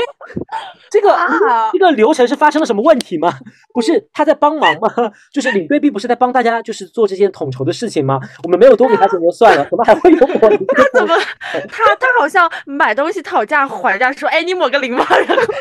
[0.91, 3.33] 这个、啊这个流程是发生了什么问题吗？
[3.73, 4.89] 不是他在帮忙吗？
[5.33, 8.19] 就是领队并不是在帮大家就是做这件统筹的事情吗？
[8.43, 10.59] 我们没有多给他钱就算了，怎么还会有我零？
[10.93, 11.17] 怎么
[11.67, 15.55] 他他好像买东西讨价还价说，哎，你抹个零吧，然后赚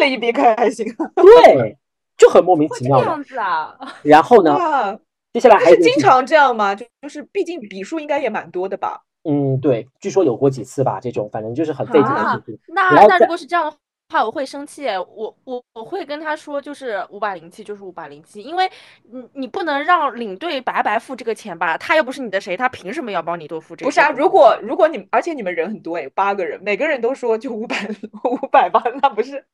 [0.00, 0.86] 了一笔可还行。
[1.16, 1.76] 对，
[2.16, 3.06] 就很莫名其妙这。
[3.06, 3.74] 样子啊？
[4.02, 4.96] 然后呢，哇，
[5.32, 6.74] 接下来还是经常这样吗？
[6.74, 9.00] 就就是毕竟笔数应该也蛮多的吧？
[9.26, 12.58] 嗯，对，据说有过几次吧，这种反正就是很费劲的啊事情。
[12.68, 13.70] 那那如果是这样的
[14.08, 14.86] 话，我会生气。
[15.16, 18.70] 我我我会跟他说，就是五百零七就是五百零七，因为
[19.10, 21.76] 你你不能让领队白白付这个钱吧？
[21.76, 23.88] 他又不是你的谁，他凭什么要帮你多付这个？
[23.88, 27.76] 不是啊，如果如果你们，而且你们人很多哎，八个人，每个人都说就五百
[28.22, 29.44] 五百吧，那不是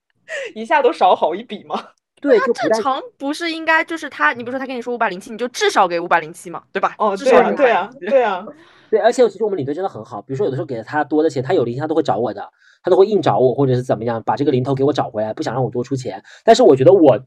[0.54, 1.82] 一下都少好一笔吗？
[2.20, 6.94] 对，就不正常不是应该就是他，你比如说他跟你说五百零七，你就至少给五百零七嘛，对吧？
[6.98, 8.46] 哦，至少给，对啊对 啊，对啊，
[8.92, 12.46] 对，而且其实我们领队真的很好，比如说有的时候给了他多的钱，他有零钱他都会找我的，
[12.82, 16.22] 他都会硬找我，或者是怎么样，把这个零头给我找回来，不想让我多出钱。
[16.44, 17.18] 但是我觉得我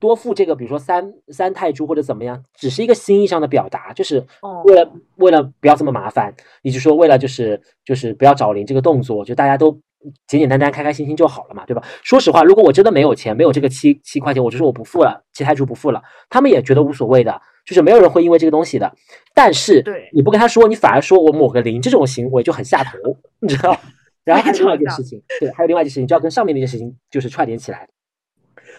[0.00, 9.78] 多付这个，比如说三三泰铢或者怎么样，只是一个心意上的表达，就是哦为了、为了不要这么麻烦，也就说为了就是就是不要找零这个动作，就大家都
[10.26, 11.82] 简简单单、开开心心就好了嘛，对吧？
[12.02, 18.92] 说实话，如果我真的没有钱，没有这个七七块钱，我就说我不付了，其他就不付了，他们也觉得无所谓的，就是没有人会因为这个东西的。
[19.34, 22.98] 但是对你不跟他说，你反而说我抹个零，这种行为就很下头，
[23.40, 23.78] 你知道？
[24.24, 27.88] 然后还有另外一件事情，对，还有另外一件事情，就要跟上面那件事情就是串联起来。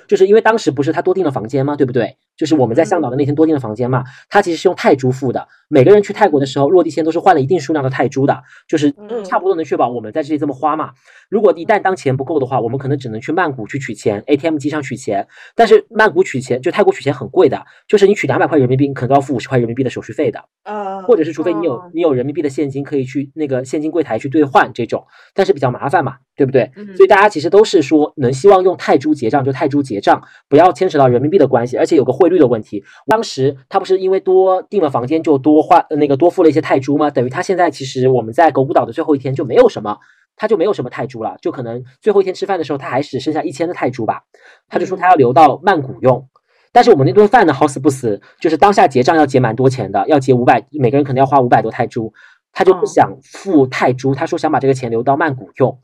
[0.08, 1.76] 就是因为当时不是他多订了房间吗？
[1.76, 2.18] 对不对？
[2.38, 5.48] 就是我们在向导的那天多订的房间嘛，他其实是用泰铢付的。
[5.70, 10.92] 每个人去泰国的时候，落地签都是换了一定数量的泰铢的，就是嗯差不多能确保我们在这里这么花嘛。
[11.30, 15.28] 如果一旦当钱不够的话，我们可能只能去曼谷去取钱，ATM 机上取钱。
[15.56, 20.44] 但是曼谷取钱，就泰国取钱很贵的，就是你取两百块人民币，你可能都要付五十块人民币的手续费的。
[20.64, 26.72] 啊，或者是除非你有哦你有人民币的现金，可以去那个现金柜台去兑换这种，但是比较麻烦嘛，对不对？
[26.76, 32.84] 嗯所以大家其实都是说能希望用泰铢结账就泰铢结账，不要牵扯到人民币的关系，而且有个汇率的问题。
[33.08, 37.10] 当时他不是因为多订了房间就多花呃那个多付了一些泰铢吗？
[37.10, 39.98] 等于他现在其实我们在狗古岛的最后一天就没有什么。
[40.36, 44.24] 他就没有什么泰铢了，就可能最后一天吃饭的时候，他还只剩下一千的泰铢吧。
[44.68, 46.28] 他就说他要留到曼谷用，
[46.72, 52.12] 但是我们那顿饭呢，好死不死，就是当下结账要结蛮多钱的，要结五百，每个人可能要花五百多泰铢，
[52.52, 55.78] 他就不嗯想付泰铢，他说想把这个钱留到曼谷用，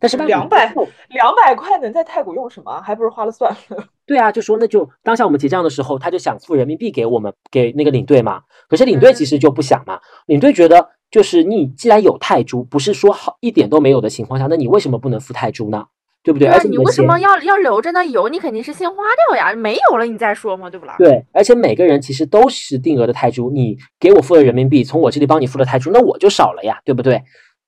[0.00, 2.80] 但是曼谷200不够两百块能在泰国用什么？
[2.80, 3.84] 还不如花了算了。
[4.12, 15.86] 对啊，就说那就当下我们结账的时候，他就想付人民币给我们给那个领队嘛，可是领队其实就不想嘛，领队觉得就是你既然有泰铢，不是说好一点都没有的情况下，那你为什么不能付泰铢呢？
[16.22, 16.46] 对不对？
[16.46, 18.04] 而且你为什么要要留着呢？
[18.04, 18.96] 有你肯定是先花
[19.30, 20.94] 掉呀，没有了你再说嘛，对不啦？
[20.98, 27.22] 对，而且每个人其实都是定额的泰铢，你给我付了人民币，从我这里帮你付了泰铢，那我就少了呀，对不对？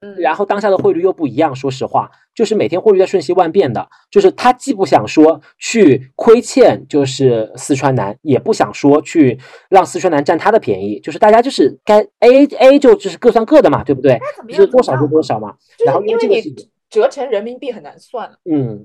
[0.05, 9.39] 嗯，然后当下的汇率又不一样，说实话，就是每天汇率在瞬息万变的，就是他既不想说去亏欠，就是四川男，也不想说去
[9.71, 14.21] 让四川男占他的便宜，就是大家就是该 A A A 就就是各算各的嘛，对不对？
[14.49, 15.57] 就是多少就多少嘛。
[15.87, 18.37] 然后因为你这个折成人民币很难算了。
[18.45, 18.85] 嗯，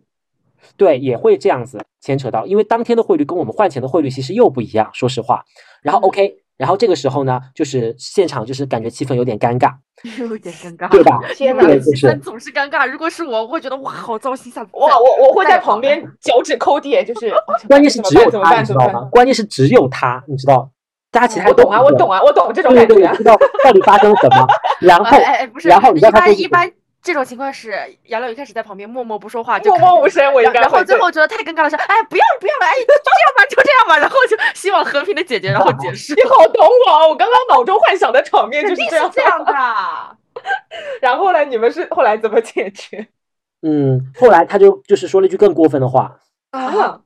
[0.78, 5.44] 对，也会这样子牵扯到，因为当天的汇率跟我们换钱的汇率其实又不一样，说实话。
[5.82, 9.72] 然后嗯 OK，然后这个时候呢，就是现场就是感觉气氛有点尴尬，
[10.20, 11.18] 有点尴尬，对吧？
[11.34, 12.86] 天哪对，就是气氛总是尴尬。
[12.86, 17.34] 如果是我，我会觉得哇，好糟心，下次哇，我我会在旁边脚趾抠地，就是
[17.70, 18.60] 关键是只有他？
[18.60, 19.08] 你知道吗？
[19.10, 20.70] 关键是只有他，你知道，
[21.10, 23.24] 大家其他我懂啊，我懂啊，啊，我懂这种对对，感觉啊知。
[23.24, 24.46] 道到底发生了什么，
[24.82, 27.74] 然后哎哎，不是，然后你知道一他做什么般一般这种情况是
[28.06, 36.14] 杨柳一开始在旁边默默不说话，就默默无声，我应该然后最后觉得太尴尬了，说哎不要了不要了，哎就这样吧就这样吧，然后就希望和平的解决，然后解释。
[36.20, 37.08] 你好懂我啊！
[37.08, 39.10] 我刚刚脑中幻想的场面就是这样。
[39.14, 39.54] 这样的，
[41.02, 43.08] 然后呢，你们是后来怎么解决
[43.62, 46.20] 嗯，后来他就就是说了一句更过分的话，
[46.52, 47.02] 啊？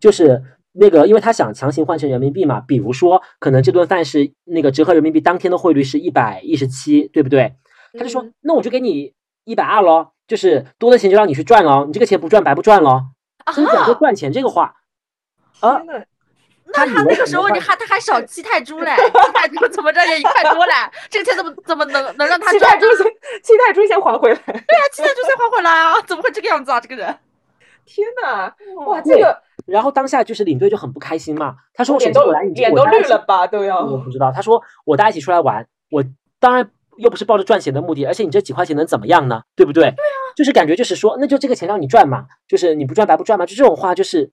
[0.00, 7.54] 就是那个，因为他想强行换成人民币嘛，比如说可能这顿饭是那个折合人民币当天的汇率是一百一十七，对不对？
[7.94, 9.14] 他就说，嗯那我就给你
[9.48, 13.00] 一百二喽，就是多的钱就让你去赚喽，你这个钱不赚白不赚喽，
[13.54, 14.74] 真讲说赚钱这个话，
[15.60, 20.72] 啊，那他那个时候你还他还少七泰铢嘞，七泰铢怎么着也一块多嘞，
[21.08, 22.52] 这个钱怎么怎么能能让他赚？
[22.52, 23.06] 七泰铢先，
[23.42, 24.36] 七泰铢先还回来。
[24.44, 26.78] 对啊，七泰铢先还回来啊，怎么会这个样子啊？
[26.78, 27.18] 这个人，
[27.86, 28.52] 天呐，
[28.84, 33.46] 哇，这个然后当下就是领队就很不开心嘛，他说我脸都我大家一起绿了吧？
[33.46, 36.04] 都要我不知道，他说我大家一起出来玩，我
[36.38, 39.42] 当然又不是抱着赚钱的目的，而且你这几块钱能怎么样呢？
[39.56, 39.84] 对不对？
[39.84, 39.96] 对啊，
[40.36, 44.30] 就是感觉就是说，那就这个钱让你赚嘛，就是你不赚白不赚嘛，就这种话就是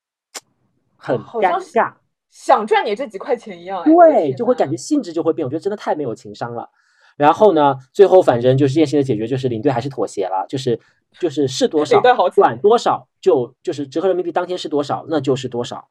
[0.97, 1.93] 很尴尬，
[2.29, 3.81] 想赚你这几块钱一样。
[3.81, 6.69] 哎对，就会感觉性质就会变，我觉得真的太没有情商了。
[7.15, 10.79] 然后呢，最后反正就是这件事情的解决，就是领队还是妥协了，就是
[11.19, 15.87] 就是是多少领队好惨赚多少就就是折合人民币当天是多少，那就是多少。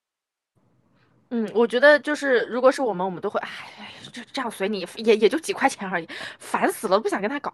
[1.31, 3.49] 嗯，我觉得就是如果是我们，我们都会哎，
[4.13, 6.09] 这这样随你，也也就几块钱而已，
[6.39, 7.53] 烦死了，不想跟他搞。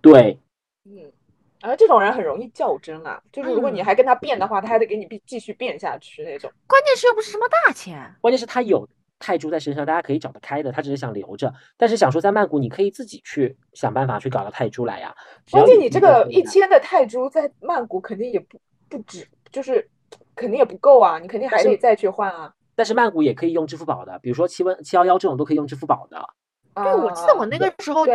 [0.00, 0.38] 对，
[0.84, 1.12] 嗯，
[1.60, 6.50] 而这种人很容易较真啊，就是如果你嗯还跟他辩的话，他还得给你继继续辩下去那种。
[6.66, 8.88] 关键是又不是什么大钱，关键是他有
[9.20, 11.54] 泰铢在身上，大家可以找得开的，他只是想留着。
[11.76, 15.14] 但是想说在曼谷，你可以自己去想办法去搞到泰铢来呀。
[15.46, 19.88] 只要关键你这够个一千的泰铢在曼谷肯定也不不止，就是
[20.34, 22.52] 肯定也不够啊，你肯定还是得再去换啊。
[22.74, 26.28] 但是曼谷也可以用支付宝的，比如说七问七幺幺这种都可以用支付宝的，
[26.74, 28.12] 对对，我记得我那个时候去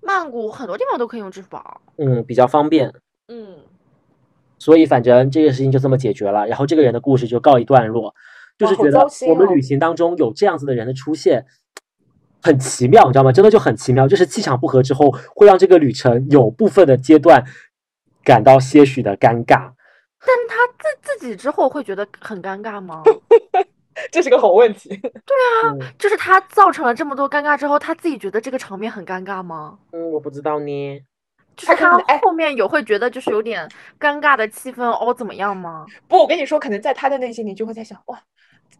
[0.00, 1.80] 曼谷，很多地方都可以用支付宝。
[1.96, 2.92] 嗯，比较方便。
[3.28, 3.58] 嗯，
[4.58, 8.14] 所以反正这个事情就这么解决了，然后这个人的故事就告一段落，
[8.56, 11.46] 就是觉得我们旅行当中有这样子的人的出现。
[12.40, 13.32] 很奇妙，你知道吗？
[13.32, 17.44] 真的就很奇妙，就是气场不合之后，会让这个旅程有部分的阶段
[18.22, 19.72] 感到些许的尴尬。
[20.20, 23.02] 但他自自己之后会觉得很尴尬吗？
[24.12, 24.90] 这是个好问题。
[25.64, 29.78] 嗯就是他造成了这么多尴尬之后，他自己觉得这个场面很尴尬吗？
[29.92, 31.00] 嗯，我不知道呢。
[31.56, 35.84] 就是他后面有会觉得就是有点尴尬的气氛哦，怎么样吗？
[36.06, 38.22] 不，我跟你说，可能在他的内心里就会在想，哇，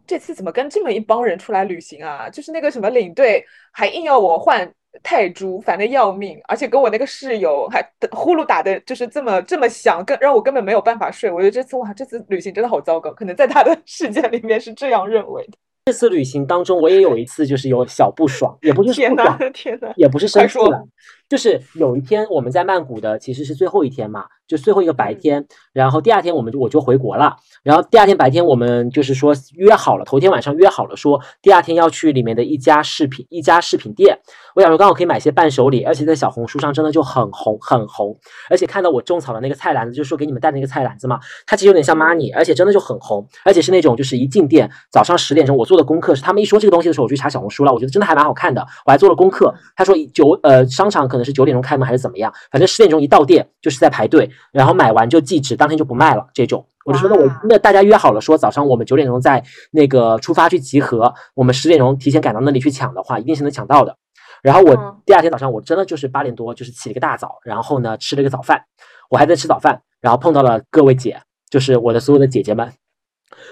[0.07, 2.29] 这次怎么跟这么一帮人出来旅行啊？
[2.29, 4.73] 就是那个什么领队还硬要我换
[5.03, 11.31] 泰铢，烦的要命，而且跟我那个室友还呼噜打的，就是这么这么响，更让我根本没有办法睡。
[11.31, 15.53] 我觉得这次哇，这次旅行真的好糟糕，可能在他的 世界里面是这样认为的。
[15.85, 19.91] 这次旅行当中，我也有一次就是有小不爽，也不是天不爽，呐，天哪！
[19.95, 20.87] 也不是生气了，
[21.29, 25.19] 就是有一天我们在曼谷的其实是最后一天嘛，就最后一个白嗯。
[25.19, 34.17] 天，然后第二天我们就我就回国了，然后第二天白天我们就是说约好了，头天晚上约好了说第二天要去里面的一家饰品一家饰品店，
[34.55, 38.17] 我想说刚好可以买些伴手礼，而且在小红书上真的就很红很红，
[38.49, 49.53] 而且看到我种草的那个菜篮子，就是说给你们带那个菜篮子嘛，它其实有点像 money，而且真的就很红，而且是那种就是一进店早上十点钟我做的功课是他们一说这个东西的时候，我去查小红书了，我觉得真的还蛮好看的，我还做了功课。
[49.75, 56.65] 他说九呃商场可能是九点钟开门还是怎么样，反正十点钟一到店就是在排队，然后买完就寄纸，当天就不卖了这种。
[56.85, 63.95] 我就说那我那大家约好了说早上我们九点钟在那个出发去集合，我们十点钟提前赶到那里去抢的话，一定是能抢到的。
[64.41, 68.63] 然后我嗯第二天早上我真的就是八点多就是起了个大早，然后呢吃了个早饭，
[69.09, 72.71] 我还在吃早饭，然后碰到了各位姐，就是我的所有的姐姐们。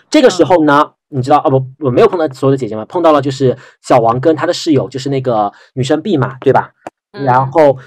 [0.09, 6.71] 这个时候呢，你知道哦不，我没有碰到所有的姐姐们，碰到了就是小王跟他的室友，就是那个女生 B 嘛，对吧？
[7.11, 7.77] 然嗯后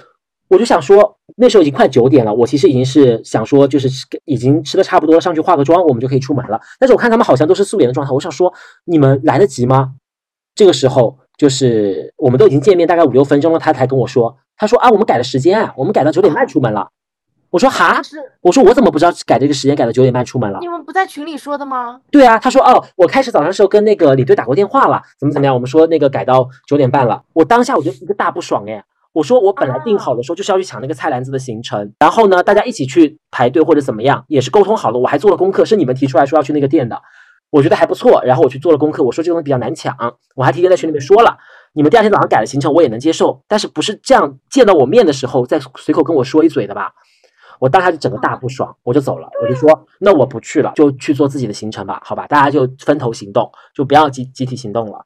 [0.48, 3.88] 我就想说，那时候已经快九点了，我其实已经是想说，就是
[4.24, 6.61] 已经吃的差不多了，上去化个妆，我们就可以出门了。
[6.78, 8.52] 但是我看他们好像都是素颜的状态，我想说，
[8.85, 9.92] 你们来得及吗？
[10.54, 16.88] 这个时候就是我们都已经见面大概五六分钟了，他才跟我说，他说啊，我们改了时间啊，我们改到九点半出门了。
[17.50, 18.00] 我说哈，
[18.42, 20.68] 我说我怎么不知道改这个时间改到九点半出门了你？
[20.68, 22.00] 们不在群里说的吗？
[22.10, 25.54] 对啊，他说哦，我开始早上的时候跟那个李队打过电话了，怎么怎么样？
[25.54, 27.23] 我们说那个改到九点半了。
[27.33, 37.00] 我当下我就一个大不爽哎，我说我本来定好的时候就是要去抢那个菜篮子的行程，然后呢大家一起去排队或者怎么样，也是沟通好了，我还做了功课，是你们提出来说要去那个店的，
[37.50, 39.96] 我觉得还不错，然后我去做了功课，我说这个东西比较难抢，
[40.37, 41.38] 我还提前在群里面说了。
[41.73, 46.92] 你们第二天早上改了行程，我也能接受，但是不是这样见到我面的时候再随口跟我说一嘴的吧？
[47.61, 55.04] 我当下就整个大不爽，我就走了，我就说那我不去了，就去做自己的行程吧，好吧，大家就分头行动，就不要集集体行动了。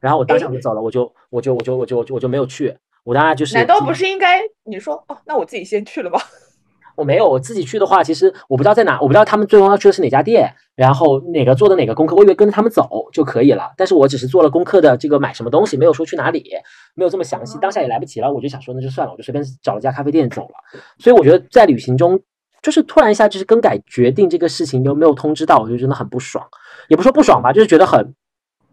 [0.00, 5.16] 然后我当下就走了，我就我就我就我就我就我就没有去，我当然就是难道不是应该你说哦？
[5.26, 6.20] 那我自己先去了吧？
[6.96, 13.72] 我没有，我自己去的话，其实我不知道在哪，我不知道他们最终要去的是哪家店，然后哪个做的哪个功课，我以为跟着他们走就可以了。
[13.76, 16.48] 但是我只是做了功课的这个买什么东西，没有说去哪里，
[16.94, 17.58] 没有这么详细。
[17.58, 20.54] 当下也来不及了，我就想说那就算了，我就随便找了家咖啡店走了。
[20.98, 22.20] 所以我觉得在旅行中，
[22.62, 26.46] 就是突然一下就是更改决定这个事情又没有通知到，我就真的很不爽，
[26.86, 28.14] 也不说不爽吧，就是觉得很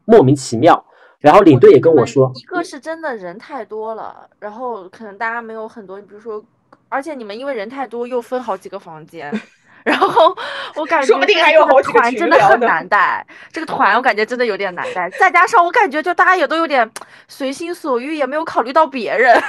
[0.06, 0.86] 莫名其妙。
[1.22, 6.44] 然后领队也跟我说，一个是真的人太多了，然后可能大家没有很多，你比如说。
[6.94, 9.32] 而且你们因为人太多，又分好几个房间，
[9.86, 10.36] 然后
[10.76, 13.26] 我感觉说不定还有好几个团真的很难带。
[13.50, 16.92] 这个团我感觉真的有点难带，再加上我感觉就大家也都有点
[17.30, 19.42] 随心所欲，也没有考虑到别人。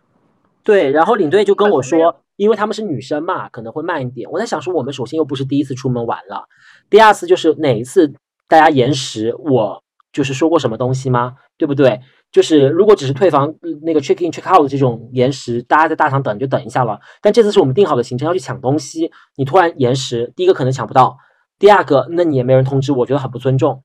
[0.64, 4.26] 对，然后领队就跟我说，因为他们是女生嘛，可能会慢一点。
[4.30, 6.48] 我在想说，我们首先又不是第一次出门玩了，
[6.88, 8.10] 第二次就是哪一次
[8.48, 9.82] 大家延时，我
[10.16, 11.34] 就是说过什么东西吗？
[11.58, 12.00] 对不对？
[12.32, 16.98] 就是如果只是退房那个 check in check out 这种延时，大家在大堂等就等一下了。
[17.20, 21.18] 但这次是我们定好的行程要去抢东西，你突然延时，第一个可能抢不到，
[21.58, 23.82] 第二个那你也没人通知，我觉得很不尊重。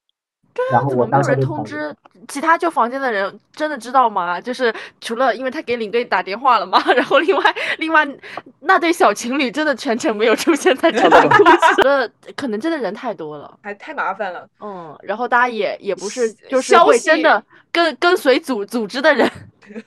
[0.53, 1.95] 对啊，怎么没有人通知
[2.27, 3.39] 其他就房间的人？
[3.53, 4.39] 真的知道吗？
[4.41, 8.07] 就是除了因为他给领队打电话了嘛， 然后另外另外
[8.59, 14.47] 那对小情侣真的全程没有出现在这个故事， 得可能真的人太多了，还太麻烦了。
[14.59, 19.29] 嗯，然后大家也也不是就是会真的跟跟随组组织的人。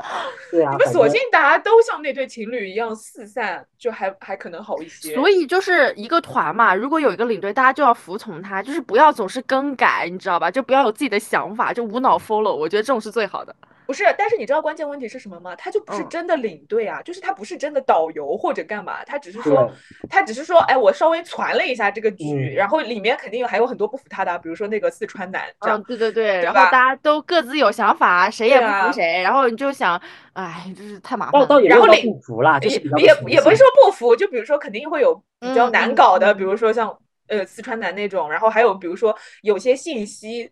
[0.50, 5.14] 对啊，你们索性大家都像那对情侣一样四散，就还还可能好一些。
[5.14, 10.50] 所以就是一个团嘛，如果有一个领队，大家就要服从他，就是不要总是更改，你知道吧？
[10.50, 12.54] 就不要有自己的想法，就无脑 follow。
[12.54, 13.54] 我觉得这种是最好的。
[13.90, 15.56] 不是，但是你知道关键问题是什么吗？
[15.56, 19.68] 他就不是真的领队啊，就是他不是真的导游或者干嘛，他只是说，
[20.08, 30.00] 他只是说，哎，我稍微传了一下这个局，然后里面肯定还有很多不服他的，比如说那个四川男，这样，对对对，然后大家都各自有想法，谁也不服谁，然后你就想，
[30.34, 31.60] 哎，真是太麻烦了。
[31.62, 39.12] 然后领不服啦，就是也也不是说不服，就比如说肯定会有比较难搞的，比如说像呃四川男那种，然后还有比如说
[39.42, 40.48] 有些信息。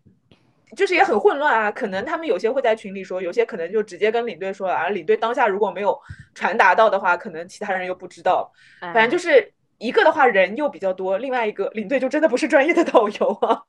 [0.75, 5.99] 就是也很混乱啊，可能他们有些会在群里说，有些可能就直接跟领队说了，而领队当下如果没有
[6.35, 8.51] 传达到的话，可能其他人又不知道。
[8.79, 13.63] 反正就是一个的话人又比较多，另外一个领队就真的不是专业的导游啊。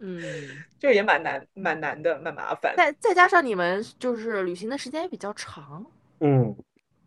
[0.00, 0.20] 嗯，
[0.78, 2.74] 就也蛮难，蛮难的，蛮麻烦。
[2.76, 5.86] 再再加上你们就是旅行的时间也比较长。
[6.18, 6.54] 嗯，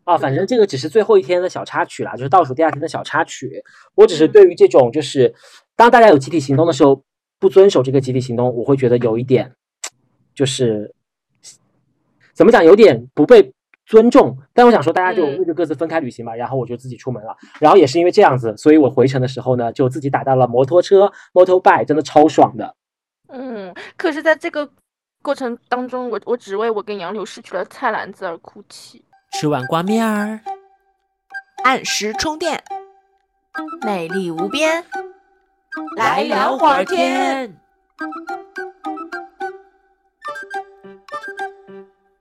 [0.04, 3.62] 啊，反正这个只是最后一天的小插曲啦，就是倒数第二天的小插曲。
[3.94, 5.34] 我只是对于这种就是
[5.76, 7.04] 当大家有集体行动的时候。
[7.38, 9.52] 不遵守这个集体行动，我会觉得有一点，
[10.34, 10.94] 就是
[12.34, 13.52] 怎么讲，有点不被
[13.86, 14.36] 尊重。
[14.52, 16.34] 但我想说，大家就那就各自分开旅行吧。
[16.34, 17.36] 然后我就自己出门了。
[17.60, 22.74] 然后也是因为这样子，所以我回程的时候呢，就自己打到了摩托车，motorbike，真的超爽的。
[23.28, 24.70] 嗯，可是在这个
[25.22, 29.04] 过程当中，我我只为我跟杨柳失去了菜篮子而哭泣。
[29.32, 30.40] 吃碗挂面儿，
[31.64, 32.62] 按时充电，
[33.84, 34.84] 美丽无边。
[35.96, 37.56] 来聊会儿天。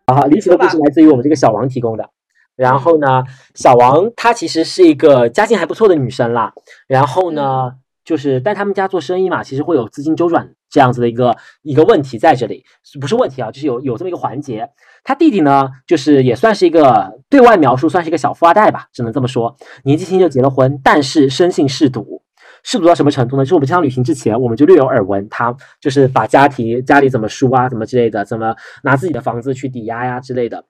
[0.07, 2.09] 好，离奇的故事来自于我们这个小王提供的。
[2.55, 3.23] 然后呢，
[3.55, 6.53] 小王她其实是一个家境还不错的女生啦。
[6.87, 12.63] 然后呢，就是但他们家做生意嘛，其实会有资金周转这样子的一个一个问题在这里，
[12.99, 14.69] 不是问题啊，就是有有这么一个环节。
[15.03, 19.55] 他弟弟呢，就是也算是一个对外描述算是一个小富二代吧，只能这么说。
[19.83, 22.23] 年纪轻就结了婚，但是生性嗜赌。
[22.69, 23.45] 是不到什么程度呢？
[23.45, 28.53] 就是我们这趟旅行之前，我们就略有耳闻，他就是把家庭家里怎么输啊，怎么之类的，怎么
[28.83, 30.65] 拿自己的房子去抵押呀之类的。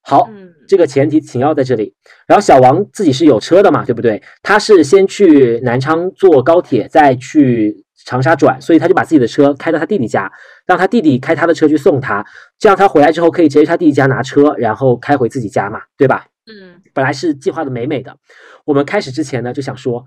[0.00, 0.30] 好，
[0.66, 1.94] 这个前提请要在这里。
[2.26, 4.22] 然后小王自己是有车的嘛，对不对？
[4.42, 10.32] 他是先去南昌坐高铁，再去长沙转，所以他就把自己的车开到他弟弟家，
[10.64, 12.24] 让他弟弟开他的车去送他，
[12.58, 16.24] 这样他回来之后可以直接去他弟弟家拿车，然后开回自己家嘛，对吧？
[16.46, 18.16] 嗯，本来是计划的美美的。
[18.64, 20.02] 我们开始之前呢，就想说。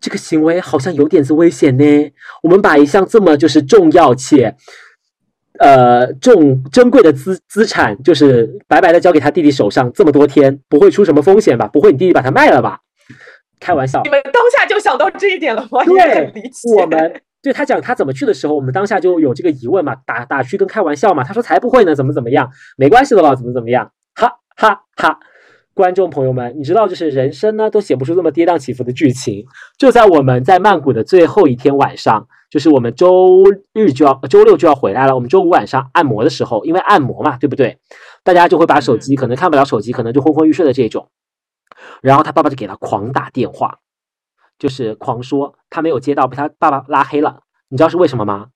[0.00, 2.12] 这个行为好像有点子危险呢。
[2.42, 4.54] 我们把一项这么就是重要且，
[5.58, 11.66] 呃重珍贵的资资产，就是白白的交给他弟弟手上这么多天，不会出什么风险吧？
[11.66, 12.80] 不会你弟弟把它卖了吧？
[13.60, 14.00] 开玩笑。
[14.04, 15.84] 你们当下就想到这一点了吗？
[15.84, 16.32] 对，
[16.76, 21.24] 我们对他讲他怎么去的时候，我们当下就有这个疑问嘛，打打趣跟开玩笑嘛。
[21.24, 22.48] 他说才不会呢，怎么怎么样？
[22.76, 23.90] 没关系的了，怎么怎么样？
[24.14, 25.18] 哈哈哈。
[25.78, 29.46] 观众朋友们，你知道，就是人生呢都写不出这么跌宕起伏的剧情。
[29.78, 35.14] 就在我们在曼谷的最后一天晚上，就是我们周日就要周六就要回来了。
[35.14, 37.78] 我们周五晚上按摩的时候，因为按摩嘛，对不对？
[38.24, 41.08] 大家就会把手机可能看不了手机，可能就昏昏欲睡的这种。
[42.02, 43.78] 然后他爸爸就给他狂打电话，
[44.58, 47.42] 就是狂说他没有接到，被他爸爸拉黑了。
[47.68, 48.48] 你知道是为什么吗？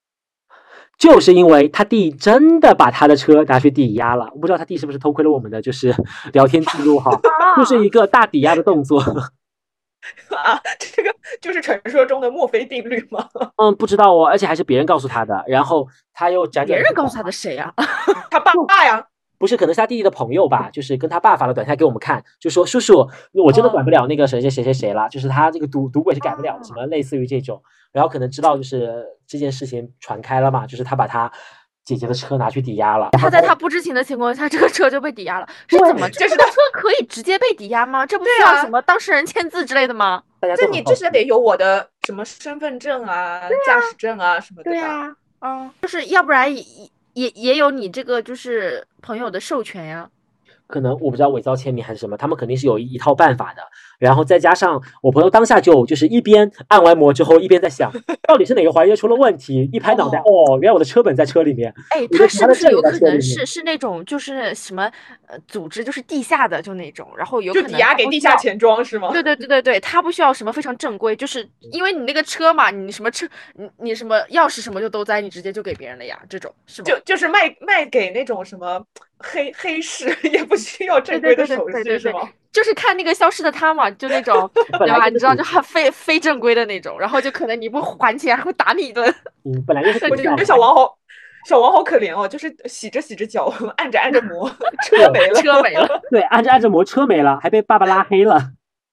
[1.03, 4.29] 就是因为他弟真的把他的车拿去抵押了。
[4.35, 5.93] 我不知道他弟是不是偷窥了我们的就是
[6.33, 7.11] 聊天记录哈，
[7.59, 9.01] 就是一个大抵押的动作。
[10.31, 13.29] 啊，这个就是传说中的墨菲定律吗？
[13.57, 15.43] 嗯，不知道哦，而且还是别人告诉他的。
[15.49, 17.75] 然后他又辗转，别人告诉他的谁呀？
[18.31, 19.05] 他爸爸呀。
[19.43, 31.29] 不是，可能是他弟弟的朋友吧，就是跟他爸发了短信给我们看，就说叔叔，我真的管不了那个谁谁谁谁谁了，就是他这个赌赌鬼是改不了，什么类似于这种，然后可能知道就是这件事情传开了嘛，就是他把他
[31.85, 36.09] 姐姐的车拿去抵押了，他在他不知情的情况下，这个车就被抵押了，是怎么？
[36.11, 38.07] 这个车可以直接被抵押吗？
[38.07, 40.23] 这不需要什么当事人签字之类的吗？
[40.57, 44.71] 这你至少得有我的什么身份证啊、驾驶证啊什么的。
[44.71, 46.49] 对呀，嗯，就是要不然
[47.15, 50.09] 也也有你这个就是朋友的授权呀。
[50.67, 53.63] 可能我不知道伪造签名还是什么，他们肯定是有一套办法的。
[54.03, 57.93] 然后再加上我朋友当下就就是一边按完摩之后，一边在想
[58.27, 61.73] 到底是哪个环节出了问题，一拍脑袋，哦，原来我的车本在车里面。
[61.91, 64.91] 哎，他是不是有可能是是那种就是什么
[65.29, 69.13] 呃组织，就是地下的就那种，然后有可能抵押给地下钱庄是吗？
[69.13, 76.91] 对对对对对，他不需要什么非常正规，就是因为你那个车嘛，你什么车，你你什么钥匙什么就都在，你直接就给别人了呀，这种是吧？
[76.91, 78.85] 就就是卖卖给那种什么。
[79.25, 82.29] 黑黑市 也不需要正规的手续是吗？
[82.53, 84.49] 就是看那个消失的他嘛，就那种
[84.79, 85.09] 对吧？
[85.09, 89.09] 你知道就很非非正规的那种，然后就可能你不还钱还会打你一顿。
[89.45, 90.07] 嗯，本来就是。
[90.09, 90.97] 我觉得小王好，
[91.49, 94.49] 小王好可怜哦，就是洗着洗着脚， 按着按着摩，
[94.85, 95.89] 车没了，车没了。
[96.11, 98.35] 对，按着按着摩，车没了，还被爸爸拉黑了。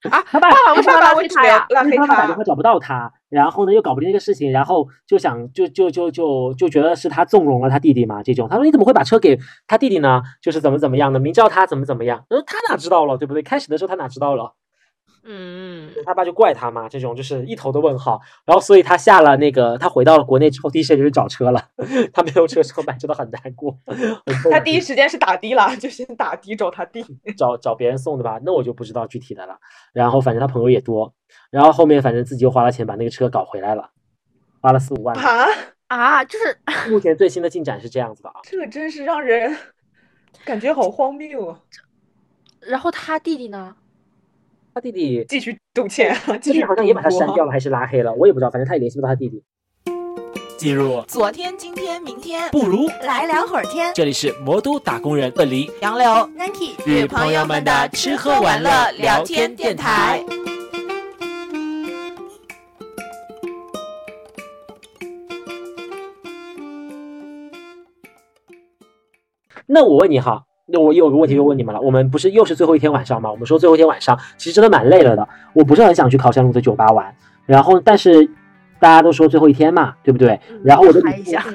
[0.10, 1.66] 啊，他爸爸为什么拉黑他呀？
[1.70, 10.22] 拉黑他，打电话找不到他，然后呢又搞不定这个事情，然后就想就就就就就觉得是他纵容了他弟弟嘛，这种他说你怎么会把车给他弟弟呢？
[10.42, 13.42] 就是怎么怎么样的，明知道他怎么怎么样，他说他哪知道了，对不对？
[13.42, 14.56] 开始的时候他哪知道了？
[15.24, 18.22] 嗯，他爸就怪他嘛，这种就是一头的问号。
[18.46, 21.62] 然后，所以他下了那个，他回到了国内之后，第一时间就是找车了。
[22.14, 23.78] 他没有车车买，真的很难过。
[24.50, 27.04] 他第一时间是打的了，就先打的找他弟，
[27.38, 28.40] 找找别人送的吧？
[28.44, 29.58] 那我就不知道具体的了。
[29.94, 31.14] 然后，反正他朋友也多。
[31.50, 33.90] 然后后面反正自己又花了钱把那个车搞回来了，
[34.62, 35.18] 花了四五万。
[35.18, 35.46] 啊
[35.88, 36.24] 啊！
[36.24, 36.58] 就是
[36.92, 38.36] 目前最新的进展是这样子的啊。
[38.44, 39.58] 这个真是让人
[40.46, 41.60] 感觉好荒谬啊。
[42.62, 43.76] 然后他弟弟呢？
[44.72, 48.52] 他弟弟继续赌钱，继续好像也把他删掉了，还是拉黑了，我也不知道。
[48.52, 49.44] 反正他也联系不到他弟弟。
[50.60, 53.92] 进入昨天、今天、明天，不如来聊会儿天。
[53.96, 60.24] 这里是魔都打工人问黎、杨柳、Nike 与朋友们的吃喝玩乐聊天电台。
[69.72, 70.44] 那我问你哈。
[70.72, 73.32] 那我有个问题就问你们了，我们不是又是最后一天晚上吗？
[73.32, 77.12] 我们说最后一天晚上其实真的蛮累了的，我不是很想去考山路的酒吧玩。
[77.48, 78.24] 然后，但是
[78.80, 80.40] 大家都说最后一天嘛，对不对？
[80.64, 81.02] 然后我的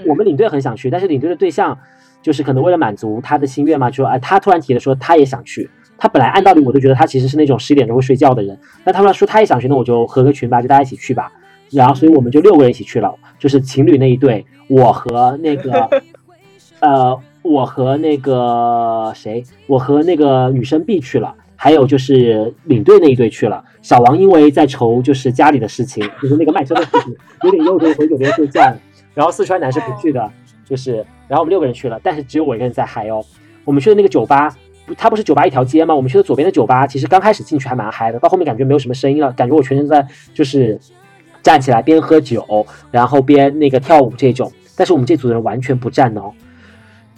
[0.04, 1.78] 我们领队很想去，但是领队的对象
[2.22, 5.70] 就是可能为了满足他的心愿嘛，就说哎，他突然提了说他也想去。
[5.96, 11.30] 他本来按道理我都觉得他其实是那种十一点钟会睡觉的人，那他们说他也想去，那我就合个群吧，就大家一起去吧。
[11.70, 15.88] 然后，所以我们就六个人一起去了，就是情侣那一对，我和那个
[16.80, 17.16] 呃。
[17.44, 23.62] 我和那个谁，我和那个女生 B 去了，还有就是领队那一队去了。
[23.82, 28.74] 小王因为在愁就是家里的事情，就是那个卖车的事情，有点忧愁，回酒店睡觉。
[29.12, 30.32] 然后四川男是不去的，
[30.64, 30.96] 就是，
[31.28, 33.22] 然后我们六个人去了，但是只有我一个人在嗨哦。
[33.62, 34.48] 我们去的那个酒吧，
[34.96, 35.94] 它不是酒吧一条街吗？
[35.94, 40.80] 我们去的左边的酒吧，其实刚开始进去还蛮嗨的，到后面感觉没有什么声音了，感觉我全程在就是
[41.42, 44.50] 站起来边喝酒，然后边那个跳舞这种。
[44.76, 46.32] 但是我们这组的人完全不站哦。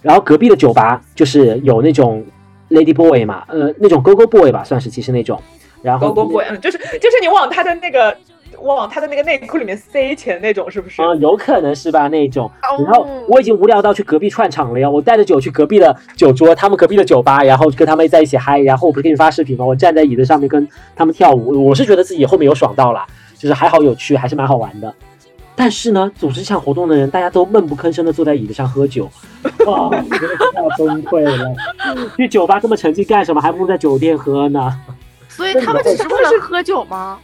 [0.06, 2.24] 然后隔壁的酒吧就是有那种
[2.70, 5.36] lady boy 嘛，呃，那种 go go boy 吧，算是其实那种。
[5.82, 8.16] 然后 go go boy，嗯，就是就是你往他的那个
[8.60, 11.02] 往他的那个内裤里面塞钱那种，是不是？
[11.02, 12.48] 啊，有可能是吧，那种。
[12.84, 18.60] 然后我已经无聊到去隔壁串场了呀，我带着酒去隔壁的酒桌，他们隔壁的酒吧，然后跟他们在一起嗨。
[18.60, 19.64] 然后我不是给你发视频吗？
[19.64, 23.04] 我站在椅子上面跟他们跳舞，我是觉得自己后面有爽到了，
[23.36, 24.94] 就是还好有趣，还是蛮好玩的。
[25.56, 29.10] 但是呢，组织这场活动的人，大家都闷不吭声的坐在椅子上喝酒，
[29.66, 31.56] 哇，真的要崩溃了！
[32.16, 33.40] 去酒吧这么沉浸干什么？
[33.40, 34.70] 还不如在酒店喝呢。
[35.28, 37.18] 所以他们只是为了喝酒吗？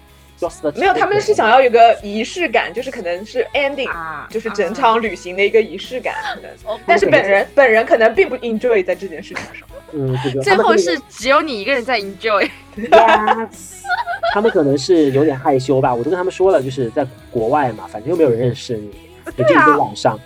[0.74, 3.88] 没有，他们是想要有个仪式感，就是可能是 ending，
[4.28, 6.14] 就是整场旅行的一个仪式感。
[6.34, 9.68] 可能，但是本人本人可能并不 enjoy 在这件事情上。
[9.92, 12.48] 嗯，这个最后是只有你一个人在 enjoy。
[12.76, 13.48] Yes
[14.34, 18.90] 他们可能是有点害羞吧，我都跟他们说了，就是在国外嘛，反正又没有人认识你，
[19.36, 20.18] 也就一个 晚上。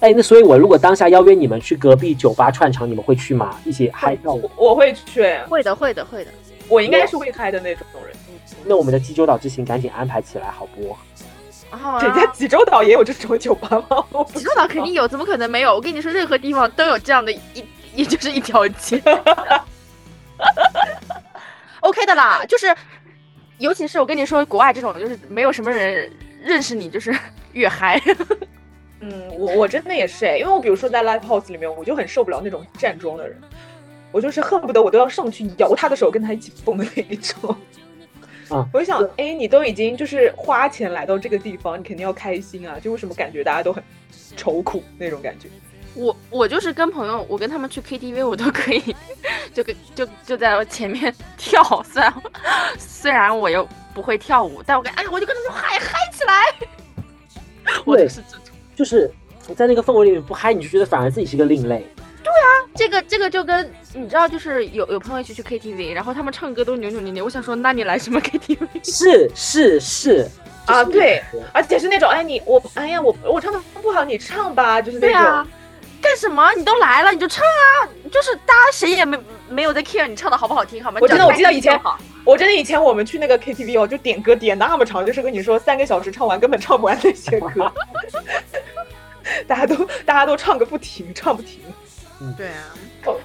[0.00, 3.56] 哎，那所以，我如果当下邀约你们去隔壁酒吧串场，你们会去吗？
[3.64, 4.50] 一起嗨跳舞？
[4.56, 6.30] 我我会去，会的，会的，会的。
[6.68, 8.16] 我应该是会嗨的那种人。
[8.64, 10.96] 那我们的济州岛之行赶紧安排起来，好不？
[11.70, 14.04] 好人家济州岛也有这种酒吧吗？
[14.34, 15.74] 济州岛肯定有，怎么可能没有？
[15.74, 19.00] 我跟你说，任何地方都有这样的一，也就是一条街。
[21.80, 22.74] OK 的啦，就是，
[23.58, 26.10] 尤其是我跟你说，国外这种就是没有什么人
[26.42, 27.14] 认识你，就是
[27.52, 28.00] 越嗨。
[29.00, 33.38] 嗯，我我真的也是哎，因为我比如说在 live house 里面，我就很受不了那种站桩的人，
[34.10, 37.54] 我就是恨不得我都要上去摇他的手，跟他一起蹦的那一种。
[38.50, 42.78] 啊，我就想，哎，你都已经就是花钱来到这个地方，你肯定要开心啊！
[42.78, 43.82] 就为什么感觉大家都很
[44.36, 45.48] 愁苦那种感觉？
[45.94, 48.94] 我我就是跟朋友，我跟他们去 KTV，我都可以，
[49.54, 52.14] 就跟就就在我前面跳，虽然
[52.78, 56.34] 虽然我又不会跳舞，但我跟哎，我就跟他们嗨嗨起来。
[57.84, 59.10] 我就是这种，就是
[59.56, 61.86] 在那个氛围里面不嗨，你就觉得反而自己是个另类。
[62.22, 68.66] 对啊，这个这个就跟你知道，就是有有朋友一起去 KTV，然后他们唱歌都扭扭捏捏，我想说，那你来什么 KTV？
[68.82, 70.28] 是是是
[70.66, 71.22] 啊，对，
[71.52, 75.22] 而且是那种哎你我哎呀我我唱的不好，你唱吧，就是那种。
[75.22, 75.46] 啊、
[76.04, 76.52] 干什么？
[76.52, 77.88] 你都来了，你就唱啊！
[78.12, 80.98] 就是大家谁也没没有在 care 你唱的好不好听，好吗？
[81.00, 81.80] 我真的我记得以前，
[82.24, 87.72] 我真的以前我们去那个 KTV 哦，就点歌点那么长，就是跟你说三个小时唱完根本唱不完那些歌，
[89.48, 91.60] 大家都大家都唱个不停，唱不停。
[92.36, 92.74] 对啊，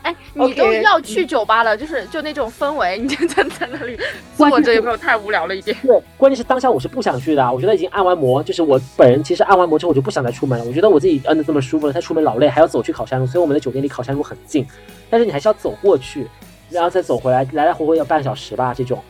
[0.03, 3.97] 哎，你都要去酒吧了，就是就那种氛围，你就 在在那里
[4.35, 5.75] 坐着，有没有太无聊了一点？
[5.83, 14.65] 对，关键是当下我是不想去的，我觉得已经按完摩，就是我本人其实按完摩之后我就不想再出门了，我觉得我自己摁的这么舒服了，再出门老累，还要走去考山路，所以我们的酒店离考山路很近，
[15.09, 16.27] 但是你还是要走过去，
[16.69, 19.01] 然后再走回来，来来回回要半小时吧这种。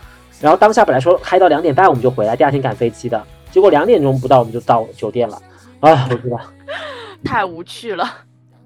[0.41, 5.41] 然后当下本来说嗨到两点半我们就回来，第二天赶飞机的，结果两点钟不到我们就到酒店了，
[5.81, 6.39] 啊，我知道，
[7.25, 8.09] 太无趣了。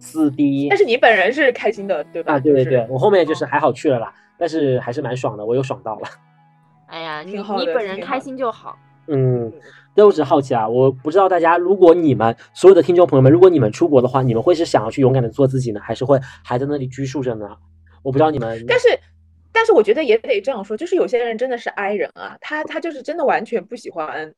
[0.04, 2.34] 四 D，但是你本人是开心的，对吧？
[2.34, 6.08] 啊，对对对，我后面就是还好去了啦，但是还是蛮爽的，我又爽到了。
[6.88, 8.78] 哎呀，你你本人开心就好。
[9.08, 9.52] 嗯，
[9.96, 17.58] 但我只是好奇啊，我不知道大家，如果你们所有的听众朋友们，如果你们出国的话，你们会是想要去勇敢的做自己呢，还是会还在那里拘束着呢？
[18.04, 18.64] 我不知道你们。
[18.68, 18.88] 但是，
[19.52, 24.34] 但是我觉得也得这样说，就是有些人真的是 I 人啊，他他就是真的完全不喜欢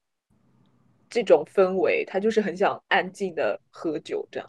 [1.10, 4.48] 这种氛围，他就是很想安静的喝酒这样。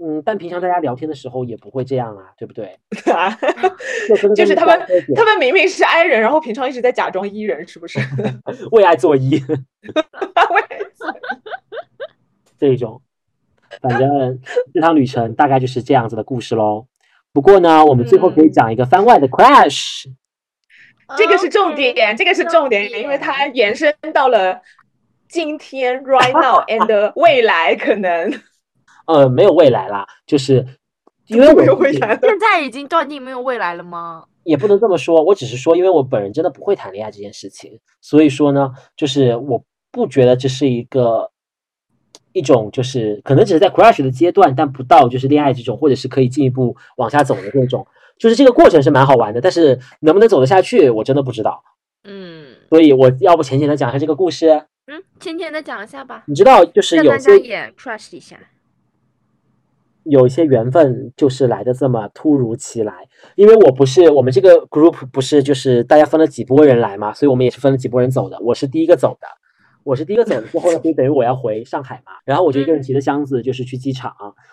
[0.00, 2.78] 嗯，但平常大家聊天的时候也不会这样啊，对不对？
[3.12, 3.36] 啊，
[4.36, 4.80] 就是他们，
[5.14, 7.98] 他们明明是 I 人，然后平常一直在假装 E 人，是不是？
[8.70, 11.18] 为爱作揖， 为爱作揖，
[12.58, 13.02] 这种，
[13.80, 14.40] 反正
[14.72, 16.86] 这趟旅程大概就是这样子的故事喽。
[17.32, 20.16] 不过呢，我们最后可以讲一个番外的 crash，、嗯、
[21.16, 24.60] 这个是重点，这个是重点，因为它延伸到了
[25.28, 28.32] 今天 right now and 未来可能。
[29.08, 30.64] 呃，没有未来啦，就是
[31.28, 34.26] 因为我没有未来，现在已经断定没有未来了吗？
[34.44, 41.30] 也不能这么说，我只是说，因为我本人真的不会谈恋爱这件事情，所以说呢，就是我不觉得这是一个
[42.32, 47.86] 一种，就是可能只是在 crush 的阶段，但不到就是恋爱这种，或者是可以进一步往下走的这种，
[48.18, 51.64] 就是这个过程是蛮好玩的，但是能不能走得下去，我真的不知道。
[52.04, 54.64] 嗯，所以我要不浅浅的讲一下这个故事。
[54.86, 56.24] 嗯，浅浅的讲一下吧。
[56.26, 58.38] 你知道，就是有些也 crush 一下。
[60.10, 62.92] 有一些缘分就是来的这么突如其来，
[63.36, 68.38] 因为我不是我们这个 group 不是就是大家分了几波人来嘛，所以我们也是分了几波人走的。
[68.40, 69.26] 我是第一个走的，
[69.84, 74.12] 我是第一个走的之后呢，就等于我要回上海嘛，然后我就一个人提着箱子就是去机场。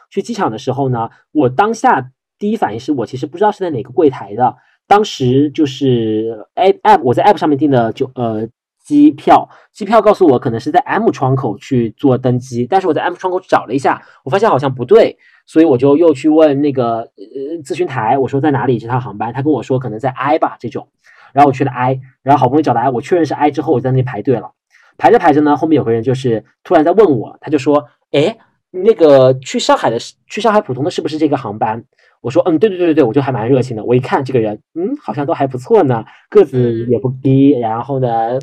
[0.09, 4.55] 去机场的时候呢，我当下第一反应是我其实不知道是在哪个柜台的，
[4.87, 8.47] 当时就是 app app 我在 app 上面订的就呃。
[8.85, 20.87] 机票，机票告诉我可能是在 M 窗口去做登机，但是我在 M 窗口找了一下，我发现好像不对，所以我就又去问那个呃咨询台，我说在哪里这趟航班，他跟我说可能在 I 吧这种，
[21.33, 24.51] 然后我去了 I，然后好不容易找到 I，我确认是 I 之后，我在那里排队了，
[24.97, 28.37] 排着排着呢，后面有个人就是突然在问我，他就说，哎，
[28.71, 31.83] 那个去上海的去上海浦东的是不是这个航班？
[32.21, 38.39] 我说，嗯，对对对对对，我就还蛮热情的，我一看这个人，嗯，好像都还不错呢，个子也不低，然后呢。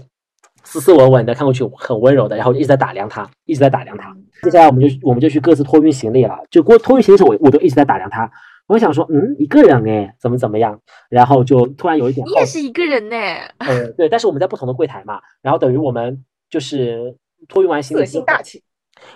[0.65, 4.15] 斯斯文文的，看过去很温柔的，然后一直在打量他，一直在打量他。
[4.43, 6.39] 接下来我们就我们就去各自托运行李了。
[6.51, 8.31] 就过托运行李的时候，我我都一直在打量他。
[8.69, 10.81] 我想说，嗯，一个人哎，怎么怎么样？
[11.11, 13.17] 然后就突然有一点，你也是一个人呢？
[13.59, 15.21] 呃，对，但是我们在不同的柜台嘛。
[15.43, 17.17] 然后等于我们就是
[17.49, 18.63] 托运完行李，色心大气。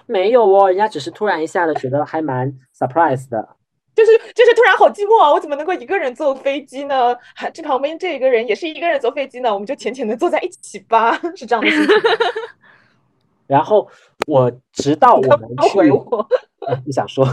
[0.06, 3.56] 没有哦，人家只是突然一下子觉得还蛮 surprise 的。
[3.96, 5.32] 就是就是突然好寂寞啊！
[5.32, 7.16] 我怎么能够一个人坐飞机呢？
[7.34, 11.94] 还这旁边这一个人也是一个人坐飞机呢，我们就浅浅的坐在一起吧， 是这样的心情。
[13.48, 13.88] 然后
[14.26, 16.26] 我直到我们去回我，
[16.66, 17.24] 呃 不想说，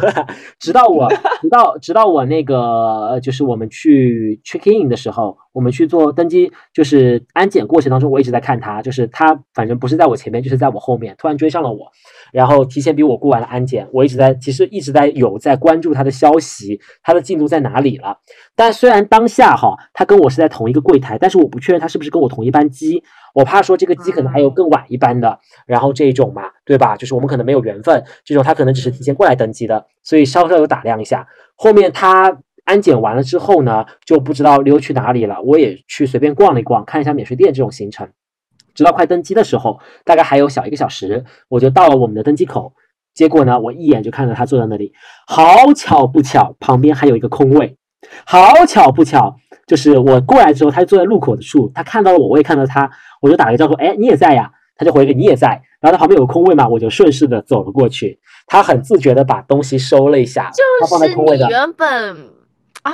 [0.59, 1.11] 直到我
[1.41, 2.59] 直到直到我那个
[3.07, 11.91] 呃就是我们去 check in 的时候，我们去做登机，就是安检过程当中，我一直在看他，就是他反正不是在我前面，就是在我后面，突然追上了我，
[12.33, 18.17] 然后提前比我过完了安检，我一直在其实一直在有在关注他的消息，他的进度在哪里了。
[18.55, 23.03] 但虽然当下哈，他跟我是在同一个柜台，但是我不确认他是不是跟我同一班机，
[23.35, 26.97] 我怕说这个机可能还有更晚一班的，然后这一种嘛，对吧？
[26.97, 31.27] 就是我们可能没有缘分，这种他可能只是提前过来登机的，所以稍稍有打量一下。
[31.55, 38.09] 后面他安检完了之后呢，就不知道溜去哪里了，我也去随便逛了一逛，看一下免税店这种行程。
[38.73, 42.73] 直到快登机的时候，大概还有小一个小时，我就到了我们的登机口。
[43.13, 44.93] 结果呢，我一眼就看到他坐在那里，
[45.27, 47.77] 好巧不巧，旁边还有一个空位。
[48.25, 49.35] 好巧不巧，
[49.67, 52.89] 就是我过来之后，他就坐在路口的处，他看到了我，我也看到他，
[53.21, 54.51] 我就打了个招呼，哎，你也在呀？
[54.75, 55.61] 他就回了个你也在。
[55.79, 58.19] 然后他旁边有个空位嘛，我就顺势的走了过去。
[58.47, 60.49] 他很自觉的把东西收了一下，
[60.81, 61.45] 他放在就是空位的。
[61.45, 61.87] 你原本
[62.81, 62.91] 啊，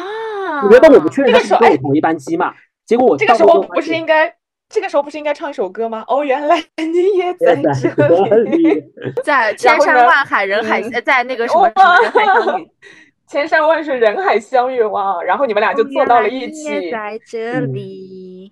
[0.69, 2.53] 原本我不确认他是跟我同一班机嘛，
[2.85, 4.35] 结果我这个时候不是应该，
[4.69, 6.03] 这个时候不是应该唱一首歌吗？
[6.07, 8.83] 哦，原来你也 在这这里。
[9.23, 12.69] 在 千山万海人海，在那个什么人海相遇，
[13.27, 15.21] 千山万水人海相遇哇！
[15.23, 16.91] 然后你们俩就坐到了一哦原来你也起。
[16.91, 18.51] 在这嗯里。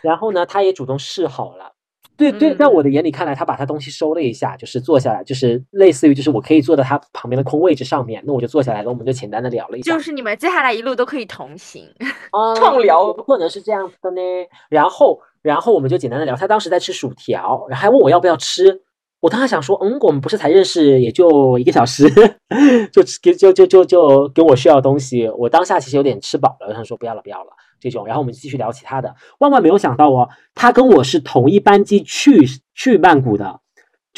[0.00, 1.72] 然后呢，他也主动示好了。
[2.16, 9.92] 对对，在嗯我的眼里看来，他把他东西收了一下，就是坐下来，就是类似于就是我可以坐在他旁边的空位置上面，那我就坐下来了，我们就简单的聊了一下。
[9.92, 11.84] 就是你们接下来一路都可以同行，
[12.32, 14.20] 啊，畅聊不可能是这样子的呢。
[14.68, 16.36] 然后，然后我们就简单的聊。
[16.36, 18.82] 他当时在吃薯条，然后还问我要不要吃。
[19.20, 22.08] 我当时想说，嗯，我们不是才认识也就一个小时，
[22.92, 25.28] 就给就就就就给我需要东西。
[25.36, 28.06] 我当下其实有点吃饱了，我想说不要了不要了这种。
[28.06, 29.12] 然后我们继续聊其他的。
[29.40, 33.60] 万万没有想到哦，他跟我是同一班机去去曼谷的。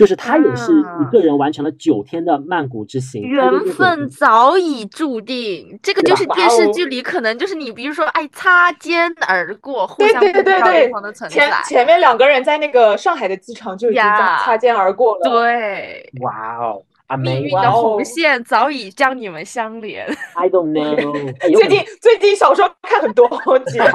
[0.00, 5.78] 就是他也是一个人完成了九天的曼谷之行，缘分早已注定。
[5.82, 11.52] 这个就是电视剧里可能就是你，比如说哎，擦肩而过，互相对对对对对前。
[11.66, 15.30] 前面两个人在那个上海的机场就已经这样擦肩而过了。
[15.30, 16.82] 对，哇哦
[17.16, 20.06] 命运的红线早已将你们相连。
[20.34, 23.28] I don't know 最近最近小说看很多，
[23.66, 23.80] 姐。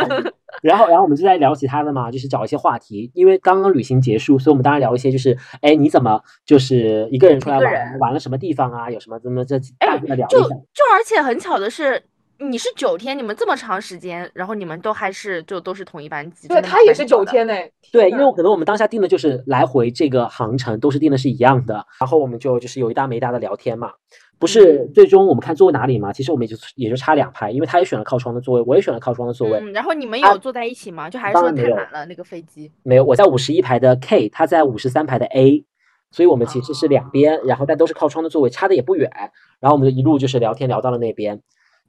[0.62, 8.90] 然后，然后我们就在聊其他的嘛，就是找一些话题，因为刚刚旅行结束，所以我们当然聊一些，就是，哎，你怎么就是一个人出来玩，玩了什么地方啊？
[8.90, 10.48] 有什么怎么这哎大概的聊就一下。
[10.48, 12.02] 就而且很巧的是，
[12.48, 16.48] 你是九天，你们这么长时间，然后你们都还是就都是同一班机。
[16.48, 17.04] 对他也是。
[17.04, 17.54] 九天呢。
[17.92, 23.90] 对，因为可能我们当下定的就是来回这个航程都是定的是一样的，然后我们就就是有一搭没一搭的聊天嘛。
[24.38, 26.12] 不是最终我们看座位哪里嘛？
[26.12, 29.58] 其实我们也就也就差两排，因为他也选了靠窗的座位，我也选了靠窗的座位。
[29.58, 31.10] 嗯，然后你们啊有坐在一起吗？
[31.10, 32.70] 就还是说太满了那个飞机？
[32.84, 35.64] 没有，我在五十一排的 K，他在五十三排的 A，
[36.12, 39.10] 所以我们其实是两边，然后但都是靠窗的座位，差的也不远。
[39.58, 41.42] 然后我们就一路就是聊天聊到了那边，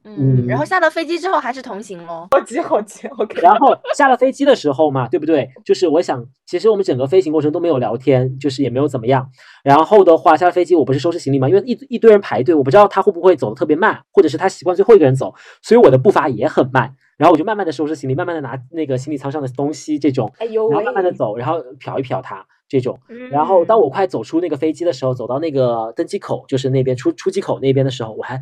[0.04, 2.28] 嗯，然后嗯下了飞机之后还是同行喽。
[2.32, 3.42] 好急好急，OK。
[3.42, 5.50] 然后下了飞机的时候嘛，对不对？
[5.64, 9.30] 就是我想，其实我们整个飞行过程都没有聊天，就是也没有怎么样。
[9.64, 16.96] 然后的话，下了飞机我不是收拾行李嘛，因为一一堆人排队，我不知道他会不会走的特别慢，或者是他习惯最后一个人走，所以我的步伐也很慢。
[17.18, 23.00] 然后我就慢慢的收拾行李，慢慢的拿那个行李舱上的东西这种，哎呦喂然后慢慢的走，然后瞟一瞟他这种。
[23.30, 28.42] 然后当我快走出那个飞机的时候，走到那个登机口，就是那边出出机口那边的时候，我还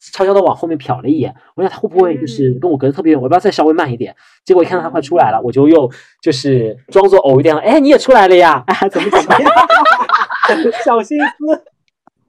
[0.00, 4.16] 悄悄的往后面瞟了一眼，我想他会不会就是跟我隔得特别远，我要不要再稍微慢一点？
[4.44, 5.90] 结果一看到他快出来了，我就又
[6.22, 8.64] 就是装作偶一点了，哎，你也出来了呀？
[8.66, 9.52] 哎，怎么怎么样？
[10.84, 11.64] 小心思。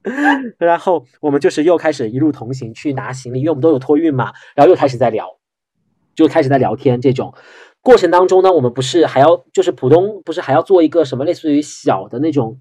[0.58, 5.26] 然后我们就是又开始一路同行去拿行李，因为我们都有托运嘛，然后又开始在聊，
[6.14, 7.32] 就开始在聊天这种。
[7.80, 12.58] 过程当中呢，我们不是还要就是浦东不是还要做一个什么类似于小的那种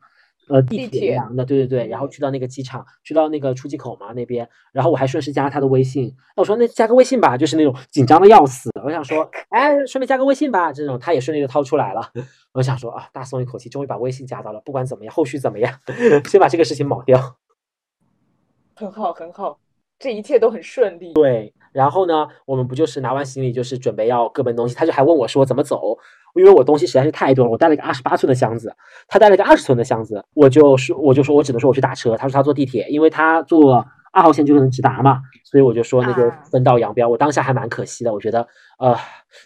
[0.47, 12.11] 呃地地铁铁一样的，对对对，然后去到那个机场，去到那个出机口嘛那边，然后我还顺势加了他的微信，那我说那加个微信吧，就是那种紧张的要死，我想说哎顺便加个微信吧，这种他也顺利的掏出来了，
[12.53, 15.73] 我想说啊大松一口气，终于把微信加到了，不管怎么样，后续怎么样，
[16.25, 17.37] 先把这个事情抹掉。
[18.75, 19.59] 很好很好，
[19.99, 21.13] 这一切都很顺利。
[21.13, 25.99] 对，然后呢，我们不就是拿完行李，就是准备要各奔东西，他就还问我说怎么走，
[26.35, 28.75] 因为我东西实在是太多了，我带了一个二十八寸的箱子，
[29.07, 37.07] 他带了一个二十寸的箱子，我就说我就说我只能说我去打车，他说他坐地铁，因为他坐二号线就能直达嘛，所以我就说那就啊分道扬镳。
[37.07, 38.47] 我当下还蛮可惜的，我觉得
[38.79, 38.95] 呃，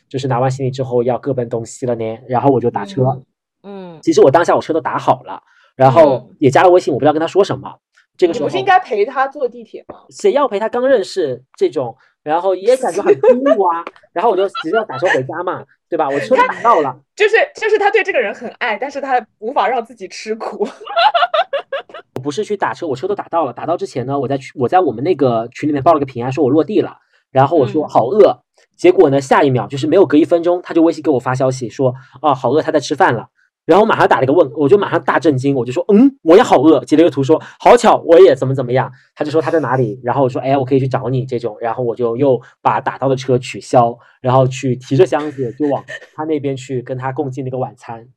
[0.10, 3.04] 就是拿完行李之后要各奔东西了呢，然后我就打车。
[3.04, 3.26] 嗯
[3.68, 5.42] 嗯，其实我当下我车都打好了，
[5.76, 7.80] 然后嗯也加了微信，我不知道跟他说什么。
[8.16, 9.96] 这个时候你不是应该陪他坐地铁吗？
[10.10, 13.84] 谁要陪他刚认识这种，然后也感觉很突兀啊，
[14.14, 15.66] 然后我就急着要打车回家嘛，
[15.96, 16.10] 对吧？
[16.10, 20.68] 我车都打到了， 就是就是他对这个人很爱，但是他无法让自己吃苦。
[22.16, 23.54] 我不是去打车，我车都打到了。
[23.54, 26.98] 打到之前呢，我在去我在我们那个群里面报了个平安，说我落地了，
[27.32, 28.42] 然后我说嗯好饿，
[28.76, 33.30] 结果呢下一秒就是没有隔一分钟，他就微信给我发消息说啊好饿，他在吃饭了。
[33.66, 48.08] 然后我马上打了一个问，我就马上大震惊，我就说嗯我也好饿，截了一个图说好巧我也怎么怎么样，他就说他在哪里，然后我说哎我可以去找你这种，然后我就又把打到的车取消，然后去提着箱子就往他那边去跟他共进那个晚餐。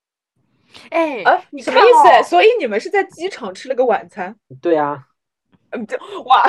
[0.91, 2.29] 哎，啊，你什么意哦思？
[2.29, 4.37] 所以你们是在机场吃了个晚餐？
[4.61, 5.07] 对啊，
[5.71, 5.97] 嗯，就
[6.27, 6.45] 哇，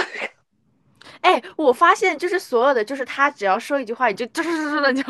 [1.21, 5.03] 哎，我发现就是所有的，就是他只要说一句话，你就就是的就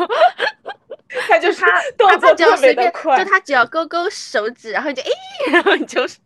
[1.28, 3.30] 他就是他动他作特别只要随便，的快就。
[3.30, 5.10] 他只要勾勾手指，然后你就哎，
[5.54, 6.20] 然后你就是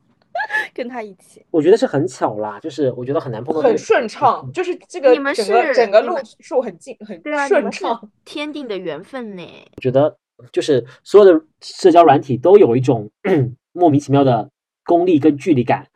[0.73, 1.45] 跟他一起。
[1.51, 8.09] 我觉得是很巧啦，就是我觉得很难碰到很顺畅， 就是这个你们是整个路数很近，很对啊，顺畅。
[8.25, 9.43] 天定的缘分呢。
[9.77, 10.17] 我觉得
[10.51, 13.09] 就是所有的社交软体都有一种
[13.71, 14.49] 莫名其妙的
[14.83, 15.87] 功利跟距离感，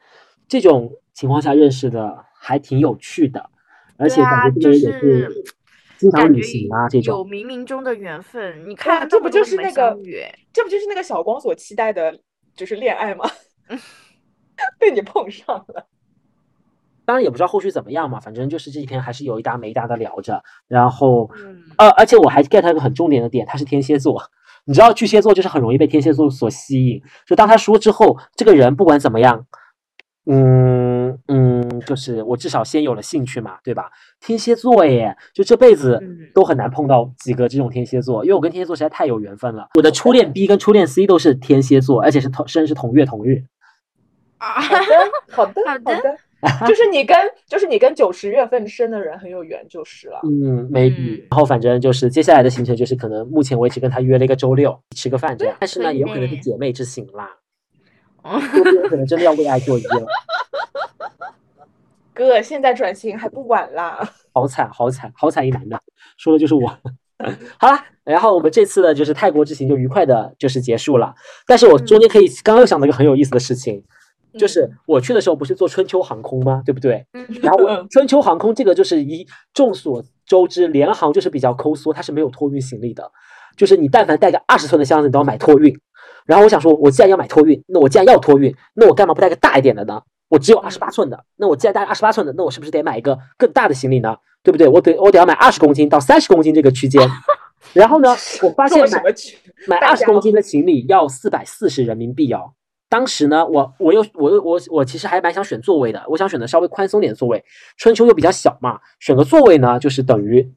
[0.48, 3.50] 这种情况下认识的还挺有趣的，
[3.98, 5.44] 而且对啊感觉这个人也就是
[5.98, 7.28] 经常旅感觉行啊这有种。
[7.28, 8.64] 冥冥中的缘分。
[8.68, 9.98] 你哇看，这不就是那个
[10.54, 12.20] 这不就是那个小光所期待的，
[12.56, 13.26] 就是恋爱吗？
[14.80, 15.88] 被你碰上了，
[17.06, 24.22] 当然也不知道后续怎么样嘛，反正就是这几天还是有一搭没一搭的聊着，然后嗯，呃，而且我还 get 到一个很重点的点，他是天蝎座。
[24.66, 29.46] 你知道巨蟹座就是很容易被天蝎座所吸引，就当他说之后，这个人不管怎么样，
[30.26, 33.92] 嗯嗯，就是我至少先有了兴趣嘛，对吧？
[34.20, 39.70] 天蝎座耶，就这辈子嗯都很难碰到几个这种天蝎座，因为我跟天蝎座实在太有缘分了。
[39.76, 43.44] 我的初恋 B 跟初恋 C 都是天蝎座，而且是同生日是同月同日。
[44.38, 44.62] 啊，
[45.32, 46.18] 好的，好的，好的。
[46.68, 47.18] 就是你跟
[47.48, 50.20] 就是你跟九十月份生的人很有缘就是了。
[50.24, 51.24] 嗯，maybe。
[51.24, 57.32] 嗯然后反正就是接下来的行程就是可能目前为止跟他约了一个周六吃个饭这样，但是呢也有可能是姐妹之行啦，
[58.88, 60.06] 可能真的要为爱做揖了。
[62.18, 64.10] 哥，现在转型还不晚啦。
[64.34, 65.80] 好惨，好惨，好惨一男的，
[66.18, 66.68] 说的就是我。
[67.60, 71.14] 好了，然后我们这次的就是泰国之行就愉快的就是结束了。
[71.46, 73.84] 但是我中间可以刚刚又想到一个很有意思的事情，
[74.38, 76.64] 就是我去的时候不是坐春秋航空吗？
[76.66, 77.06] 对不对？
[77.14, 77.60] 嗯然后
[77.92, 83.12] 春秋航空这个就是一众所周知，联航就是比较抠缩，它是没有托运行李的，
[83.56, 85.80] 就是你但凡带个二十寸的箱子，你都要买托运。
[86.26, 90.02] 然后我想说，我既然要买托运，那我既然要托运，那我干嘛不带个大一点的呢？
[90.30, 94.16] 我只有二十八寸的，那我既然带二十八寸的，那我是不是得买一个更大的行李呢？
[94.44, 94.68] 对不对？
[94.68, 97.10] 我得我得要买二十公斤到三十公斤这个区间。
[97.74, 98.10] 然后呢，
[98.42, 99.02] 我发现买？
[99.68, 102.54] 买二十公斤的行李要四百四十人民币哦。
[102.88, 107.44] 当时呢，我我又我又我我其实还蛮想选座位的，我想选的稍微宽松点的座位。
[107.76, 110.50] 春秋又比较小嘛，选个座位呢，就是等于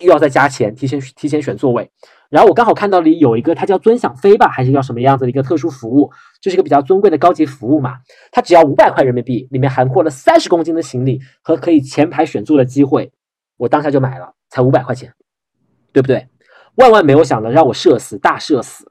[0.00, 1.90] 又要再加钱，提前提前选座位。
[2.28, 7.98] 然后我刚好看到了有一个，它叫尊享飞吧，还是叫什么样子的一个特殊服务，就是一个比较尊贵的高级服务嘛。
[8.30, 13.12] 它只要五百块人民币，里面含括了三十公斤的行李和可以前排选座的机会，
[13.56, 15.12] 我当下就买了，才五百块钱，
[15.92, 16.28] 对不对？
[16.76, 18.89] 万万没有想到让我社死，大社死。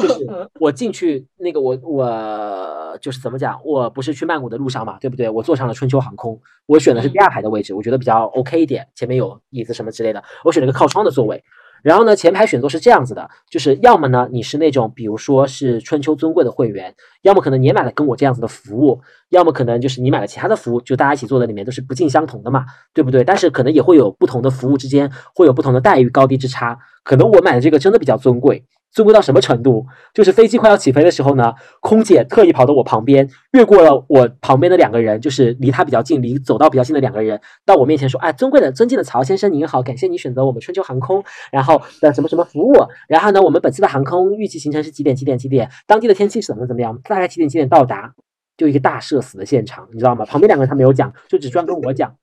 [0.00, 0.26] 就是
[0.60, 5.28] 我进去那个我我就是怎么讲，我不是去曼谷的路上嘛，对不对？
[5.28, 11.42] 我坐上了春秋航空，我选的是第二排的位置，我觉得比较 OK 一点，前面有椅子什么之类的，我选了个靠窗的座位。
[11.82, 23.24] 然后呢，前排选座是这样子的，就是要么呢你是那种比如说是春秋尊贵的会员，要么可能你也买了跟我这样子的服务，要么可能就是你买了其他的服务，就大家一起坐在里面都是不尽相同的嘛，对不对？
[23.24, 28.66] 但是可能也会有不同的服务之间会有不同的待遇高低之差，可能我买的这个真的比较尊贵。
[28.92, 29.86] 尊贵到什么程度？
[30.12, 41.22] 就是飞机快要起飞的时候呢，空姐特意跑到我旁边，越过了我旁边的两个人，就是离他比较近、离走道比较近的两个人，到我面前说：“哎，尊贵的、尊敬的曹先生您好，感谢您选择我们春秋航空，
[41.52, 42.74] 然后的什么什么服务。
[43.08, 48.12] 然后呢，我们本次的航空预计行程是几点几点几点，当地的天气是怎么怎么样，大概几点几点到达。”
[48.56, 50.22] 就一个大社死的现场，你知道吗？
[50.26, 52.14] 旁边两个人他没有讲，就只专跟我讲。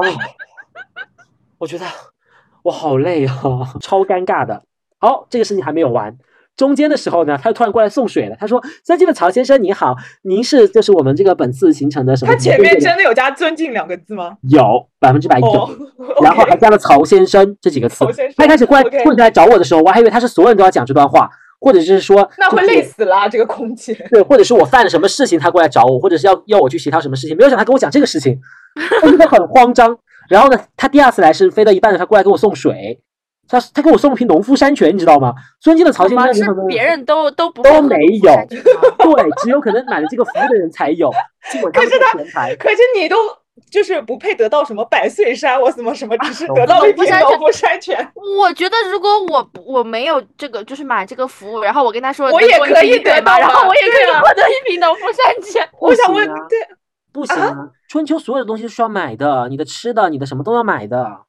[0.00, 0.12] 哎，
[1.58, 1.84] 我觉得
[2.62, 3.34] 我好累啊，
[3.80, 4.62] 超尴尬的。
[4.98, 6.16] 好，这个事情还没有完。
[6.56, 8.36] 中间的时候呢，他突然过来送水了。
[8.40, 14.38] 他说：“尊敬的曹先生，您好，您是就是我们这个本次行程的什么？”他前面真的有加“尊敬”两个字吗？
[14.48, 15.70] 有百分之百有，哦，
[16.24, 18.34] 然后还加了曹先生这几个词 曹先生。
[18.38, 21.28] 他一开始过来过来找我的时候，我还以为他是所有人都要讲这段话，
[21.60, 23.92] 或者是说就是那会累死啦，这个空姐。
[24.10, 28.40] 对，或者是我犯了什么事情，他过来找我，或者是要要我去协调什么事情，没有想他跟我讲这个事情，
[29.02, 29.94] 我觉得很慌张。
[30.30, 33.02] 然后呢，他第二次来是飞到一半的，他过来给我送水，
[33.48, 35.34] 他他给我送了瓶农夫山泉，你知道吗？
[35.60, 38.32] 尊敬的曹先生，是别人都都不都没有
[38.98, 41.10] 对，只有可能买了这个服务的人才有，
[41.72, 42.18] 可是他。
[42.58, 43.16] 可是你都
[43.70, 48.12] 就是不配得到什么百岁山，我什么什么，只是得到了一农夫山泉瓶农夫山泉。
[48.38, 55.68] 我觉得如果我我没有这个，就是买这个服务，然后我跟他说我也可以得瓶对吧到然后我也可以获得一瓶农夫山泉。
[55.80, 56.58] 我想问对，
[57.12, 57.54] 不行啊，
[57.88, 61.20] 春秋所有的东西都需要买的，你的吃的，你的什么都要买的，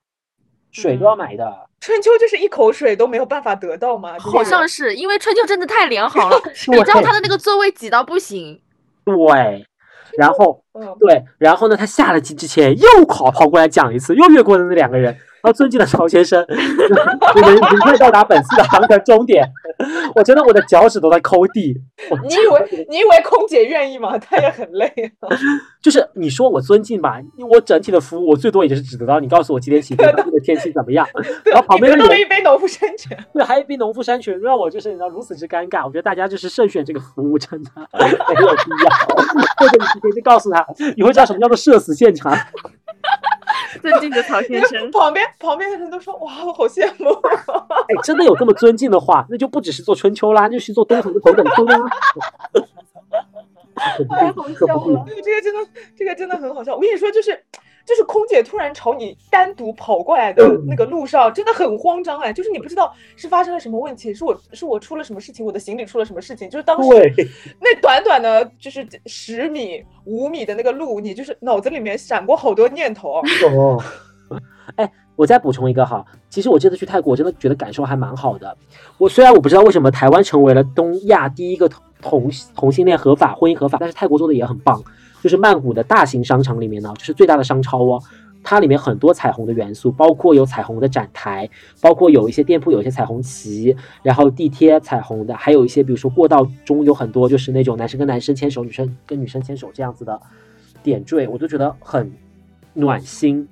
[0.81, 1.51] 水都要买的。
[1.79, 4.15] 春秋就是一口水都没有办法得到吗？
[4.19, 8.59] 好像是是因为春秋真的太良好了， 你知道他的那个座位挤到不行，
[9.05, 9.65] 对，
[10.17, 15.15] 然后嗯，对，然后呢，他下了机之前又跑跑过来讲一次，又越过了那两个人。
[15.43, 19.47] 然后尊敬的曹先生， 你们很快到达本次的航程终点。
[20.15, 21.75] 我真的我的脚趾都在抠地。
[22.27, 24.17] 你以为你以为空姐愿意吗？
[24.17, 24.85] 她也很累
[25.19, 25.29] 啊。
[25.81, 27.19] 就是你说我尊敬吧，
[27.49, 31.07] 我整体的服务我最多也就是只得到你告诉我几点起飞，当地的天气怎么样，
[31.45, 33.17] 然后旁边你得到了一杯农夫山泉。
[33.33, 35.85] 对，还有一杯农夫山泉，让我就是你知道如此之尴尬。
[35.85, 38.89] 我觉得大家就是慎选这个服务，真的没有必要。
[39.59, 40.65] 或者你直接就告诉他，
[40.95, 42.35] 你会知道什么叫做社死现场。
[43.91, 44.91] 尊敬的曹先生。
[44.91, 47.09] 旁边旁边的人都说哇，我好羡慕。
[47.11, 51.79] 哎，真的有这么尊敬的话， 那就不只是做春秋啦，那就是做东河的头等舱啦。
[54.09, 55.05] 太好笑了，。
[55.23, 56.73] 这个真的，这个真的很好笑。
[56.73, 57.39] 我跟你说，就是
[57.87, 66.89] 就是空姐突然朝你单独跑过来的那个路上，真的很慌张哎，就是你不知道是发生了什么问题，是我是我出了什么事情，我的行李出了什么事情，就是当时，
[67.61, 73.21] 那短短的就是十米、五米的那个路，你就是脑子里面闪过好多念头。
[73.55, 73.81] 哦，
[74.75, 78.57] 哎，我再补充一个哈，其实我这次去泰国，我真的觉得感受还蛮好的。
[78.97, 84.83] 我虽然我不知道为什么台湾成为了东亚第一个同同同性恋合法婚姻合法，但是泰国做的也很棒。
[85.21, 88.01] 就是曼谷的大型商场里面呢，就是最大的商超哦，
[88.43, 91.49] 它里面很多彩虹的元素，包括有彩虹的展台，
[91.81, 100.21] 包括有一些店铺有一些彩虹旗，然后地贴彩虹的，还有一些比如说过道中有很多就是那种男生跟男生牵手，女生跟女生牵手这样子的
[100.81, 102.11] 点缀，我都觉得很
[102.73, 103.47] 暖心。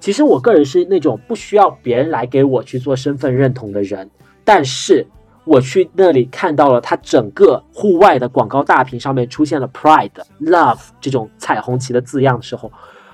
[0.00, 4.10] 其实我个人是那种不需要别人来给我去做身份认同的人，
[4.44, 5.06] 但是
[5.44, 12.70] 我去那里看到了它整个户外的广告大屏上面出现了 Pride、Love 这种彩虹旗的字样的时候，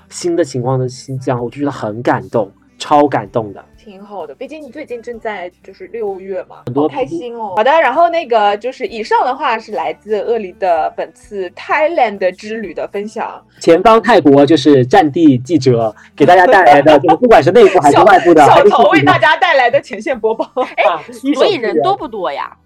[0.09, 3.65] 新的情况的新疆，我就觉得很感动，超感动的。
[3.79, 7.53] 挺好的，毕竟你最近正在就是六月嘛，很多好开心哦。
[7.55, 20.83] 好的，然后那个就是以上的话是来自鳄梨的本次 Thailand 之旅的分享，前方泰国就是战地记者给大家带来的，就是不管是内部还是外部的，还小是曹为大家带来的前线播报，哎，
[21.33, 22.57] 所以人多不多呀？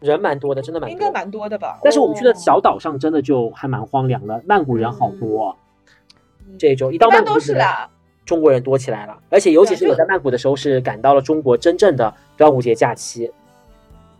[0.00, 0.92] 人蛮多的，真的蛮多。
[0.92, 1.78] 应该蛮多的吧？
[1.82, 5.56] 但是我们去的哦小岛上真的就还蛮荒凉的，曼谷人好多。
[6.46, 7.90] 嗯这一周一一般都到曼谷都是啦。
[8.28, 13.32] 中国人多起来了，而且尤其是我在曼谷的时候，是赶到了中国真正的端午节假期。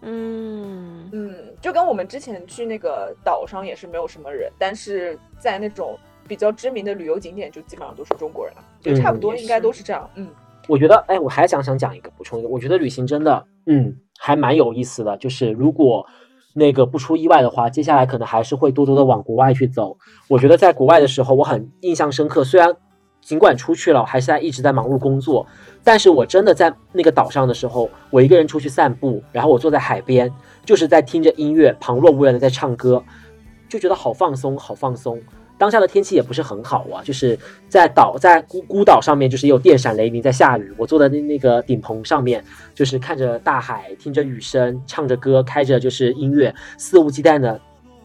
[0.01, 5.95] 嗯，嗯，就跟我们之前去那个岛上也是没有什么人，但是在那种
[6.27, 10.09] 比较知名的旅游景点，就基本上都是中国人了，就差不多应该都是这样。
[10.15, 10.27] 嗯，
[10.69, 15.15] 我觉得，哎，我还想想讲一个，补充一个，我觉得旅行真的，嗯，还蛮有意思的。
[15.19, 16.07] 就是如果
[16.55, 19.99] 那个不出意外的话，接下来可能还是会多多的往国外去走。
[20.29, 22.43] 我觉得在国外的时候，我很印象深刻。
[22.43, 22.75] 虽然
[23.21, 25.47] 尽管出去了，还是在一直在忙碌工作，
[25.85, 30.33] 但是我真的在那个岛上的时候，我一个人出去散步，然后我坐在海边，
[30.65, 33.03] 就是在听着音乐，旁若无人的在唱歌，
[33.69, 35.21] 就觉得好放松，好放松。
[35.59, 37.37] 当下的天气也不是很好啊，就是
[37.69, 40.73] 在岛在孤孤岛上面，就是有电闪雷鸣在下雨。
[40.79, 42.45] 我坐在那那个顶棚上面，
[42.77, 47.61] 就是看着大海，听着雨声，唱着歌，开着就是音乐，肆无忌惮的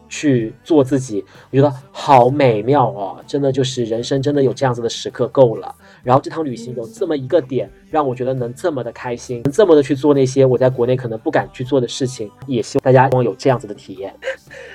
[0.08, 3.24] 去做自己，我觉得好美妙哦！
[3.26, 5.74] 真的就是人生真的有这样子的时刻够了。
[6.02, 14.14] 然后这趟旅行有这么一个点，让我觉得能这么的开心，能这么的去做那些我在国内可能不敢去做的事情，也希望大家有这样子的体验。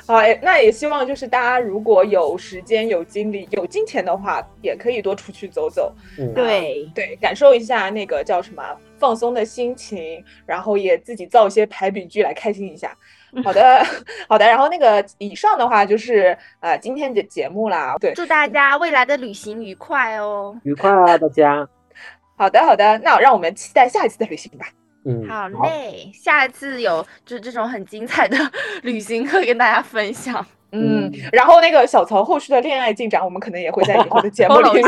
[0.08, 8.64] 好，哎那也希望就是大家如果有时间、有精力、有金钱的话，也可以多出去走走，嗯，对，对，感受一下那个叫什么
[8.98, 12.98] 放松的心情，然后也自己造一些排比句来开心一下。
[13.44, 13.86] 好的，
[14.28, 14.46] 好的。
[14.46, 17.96] 然后那个以上的话就是呃今天的节目啦。
[18.00, 20.56] 对，祝大家未来的旅行愉快哦。
[20.64, 21.68] 愉快啊，大家。
[22.38, 22.98] 好的，好的。
[23.00, 24.66] 那让我们期待下一次的旅行吧。
[25.06, 28.38] 嗯，好嘞，下一次有就是这种很精彩的
[28.84, 30.46] 旅行可以跟大家分享。
[30.72, 34.84] 嗯 嗯，然后那个小曹后续的恋爱进展，我们可能也会在以后的节目里面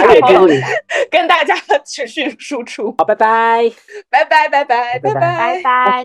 [1.10, 2.94] 跟大家持续输出。
[3.00, 3.64] 好，拜拜。
[4.10, 6.00] 拜拜，拜拜，拜拜拜拜拜。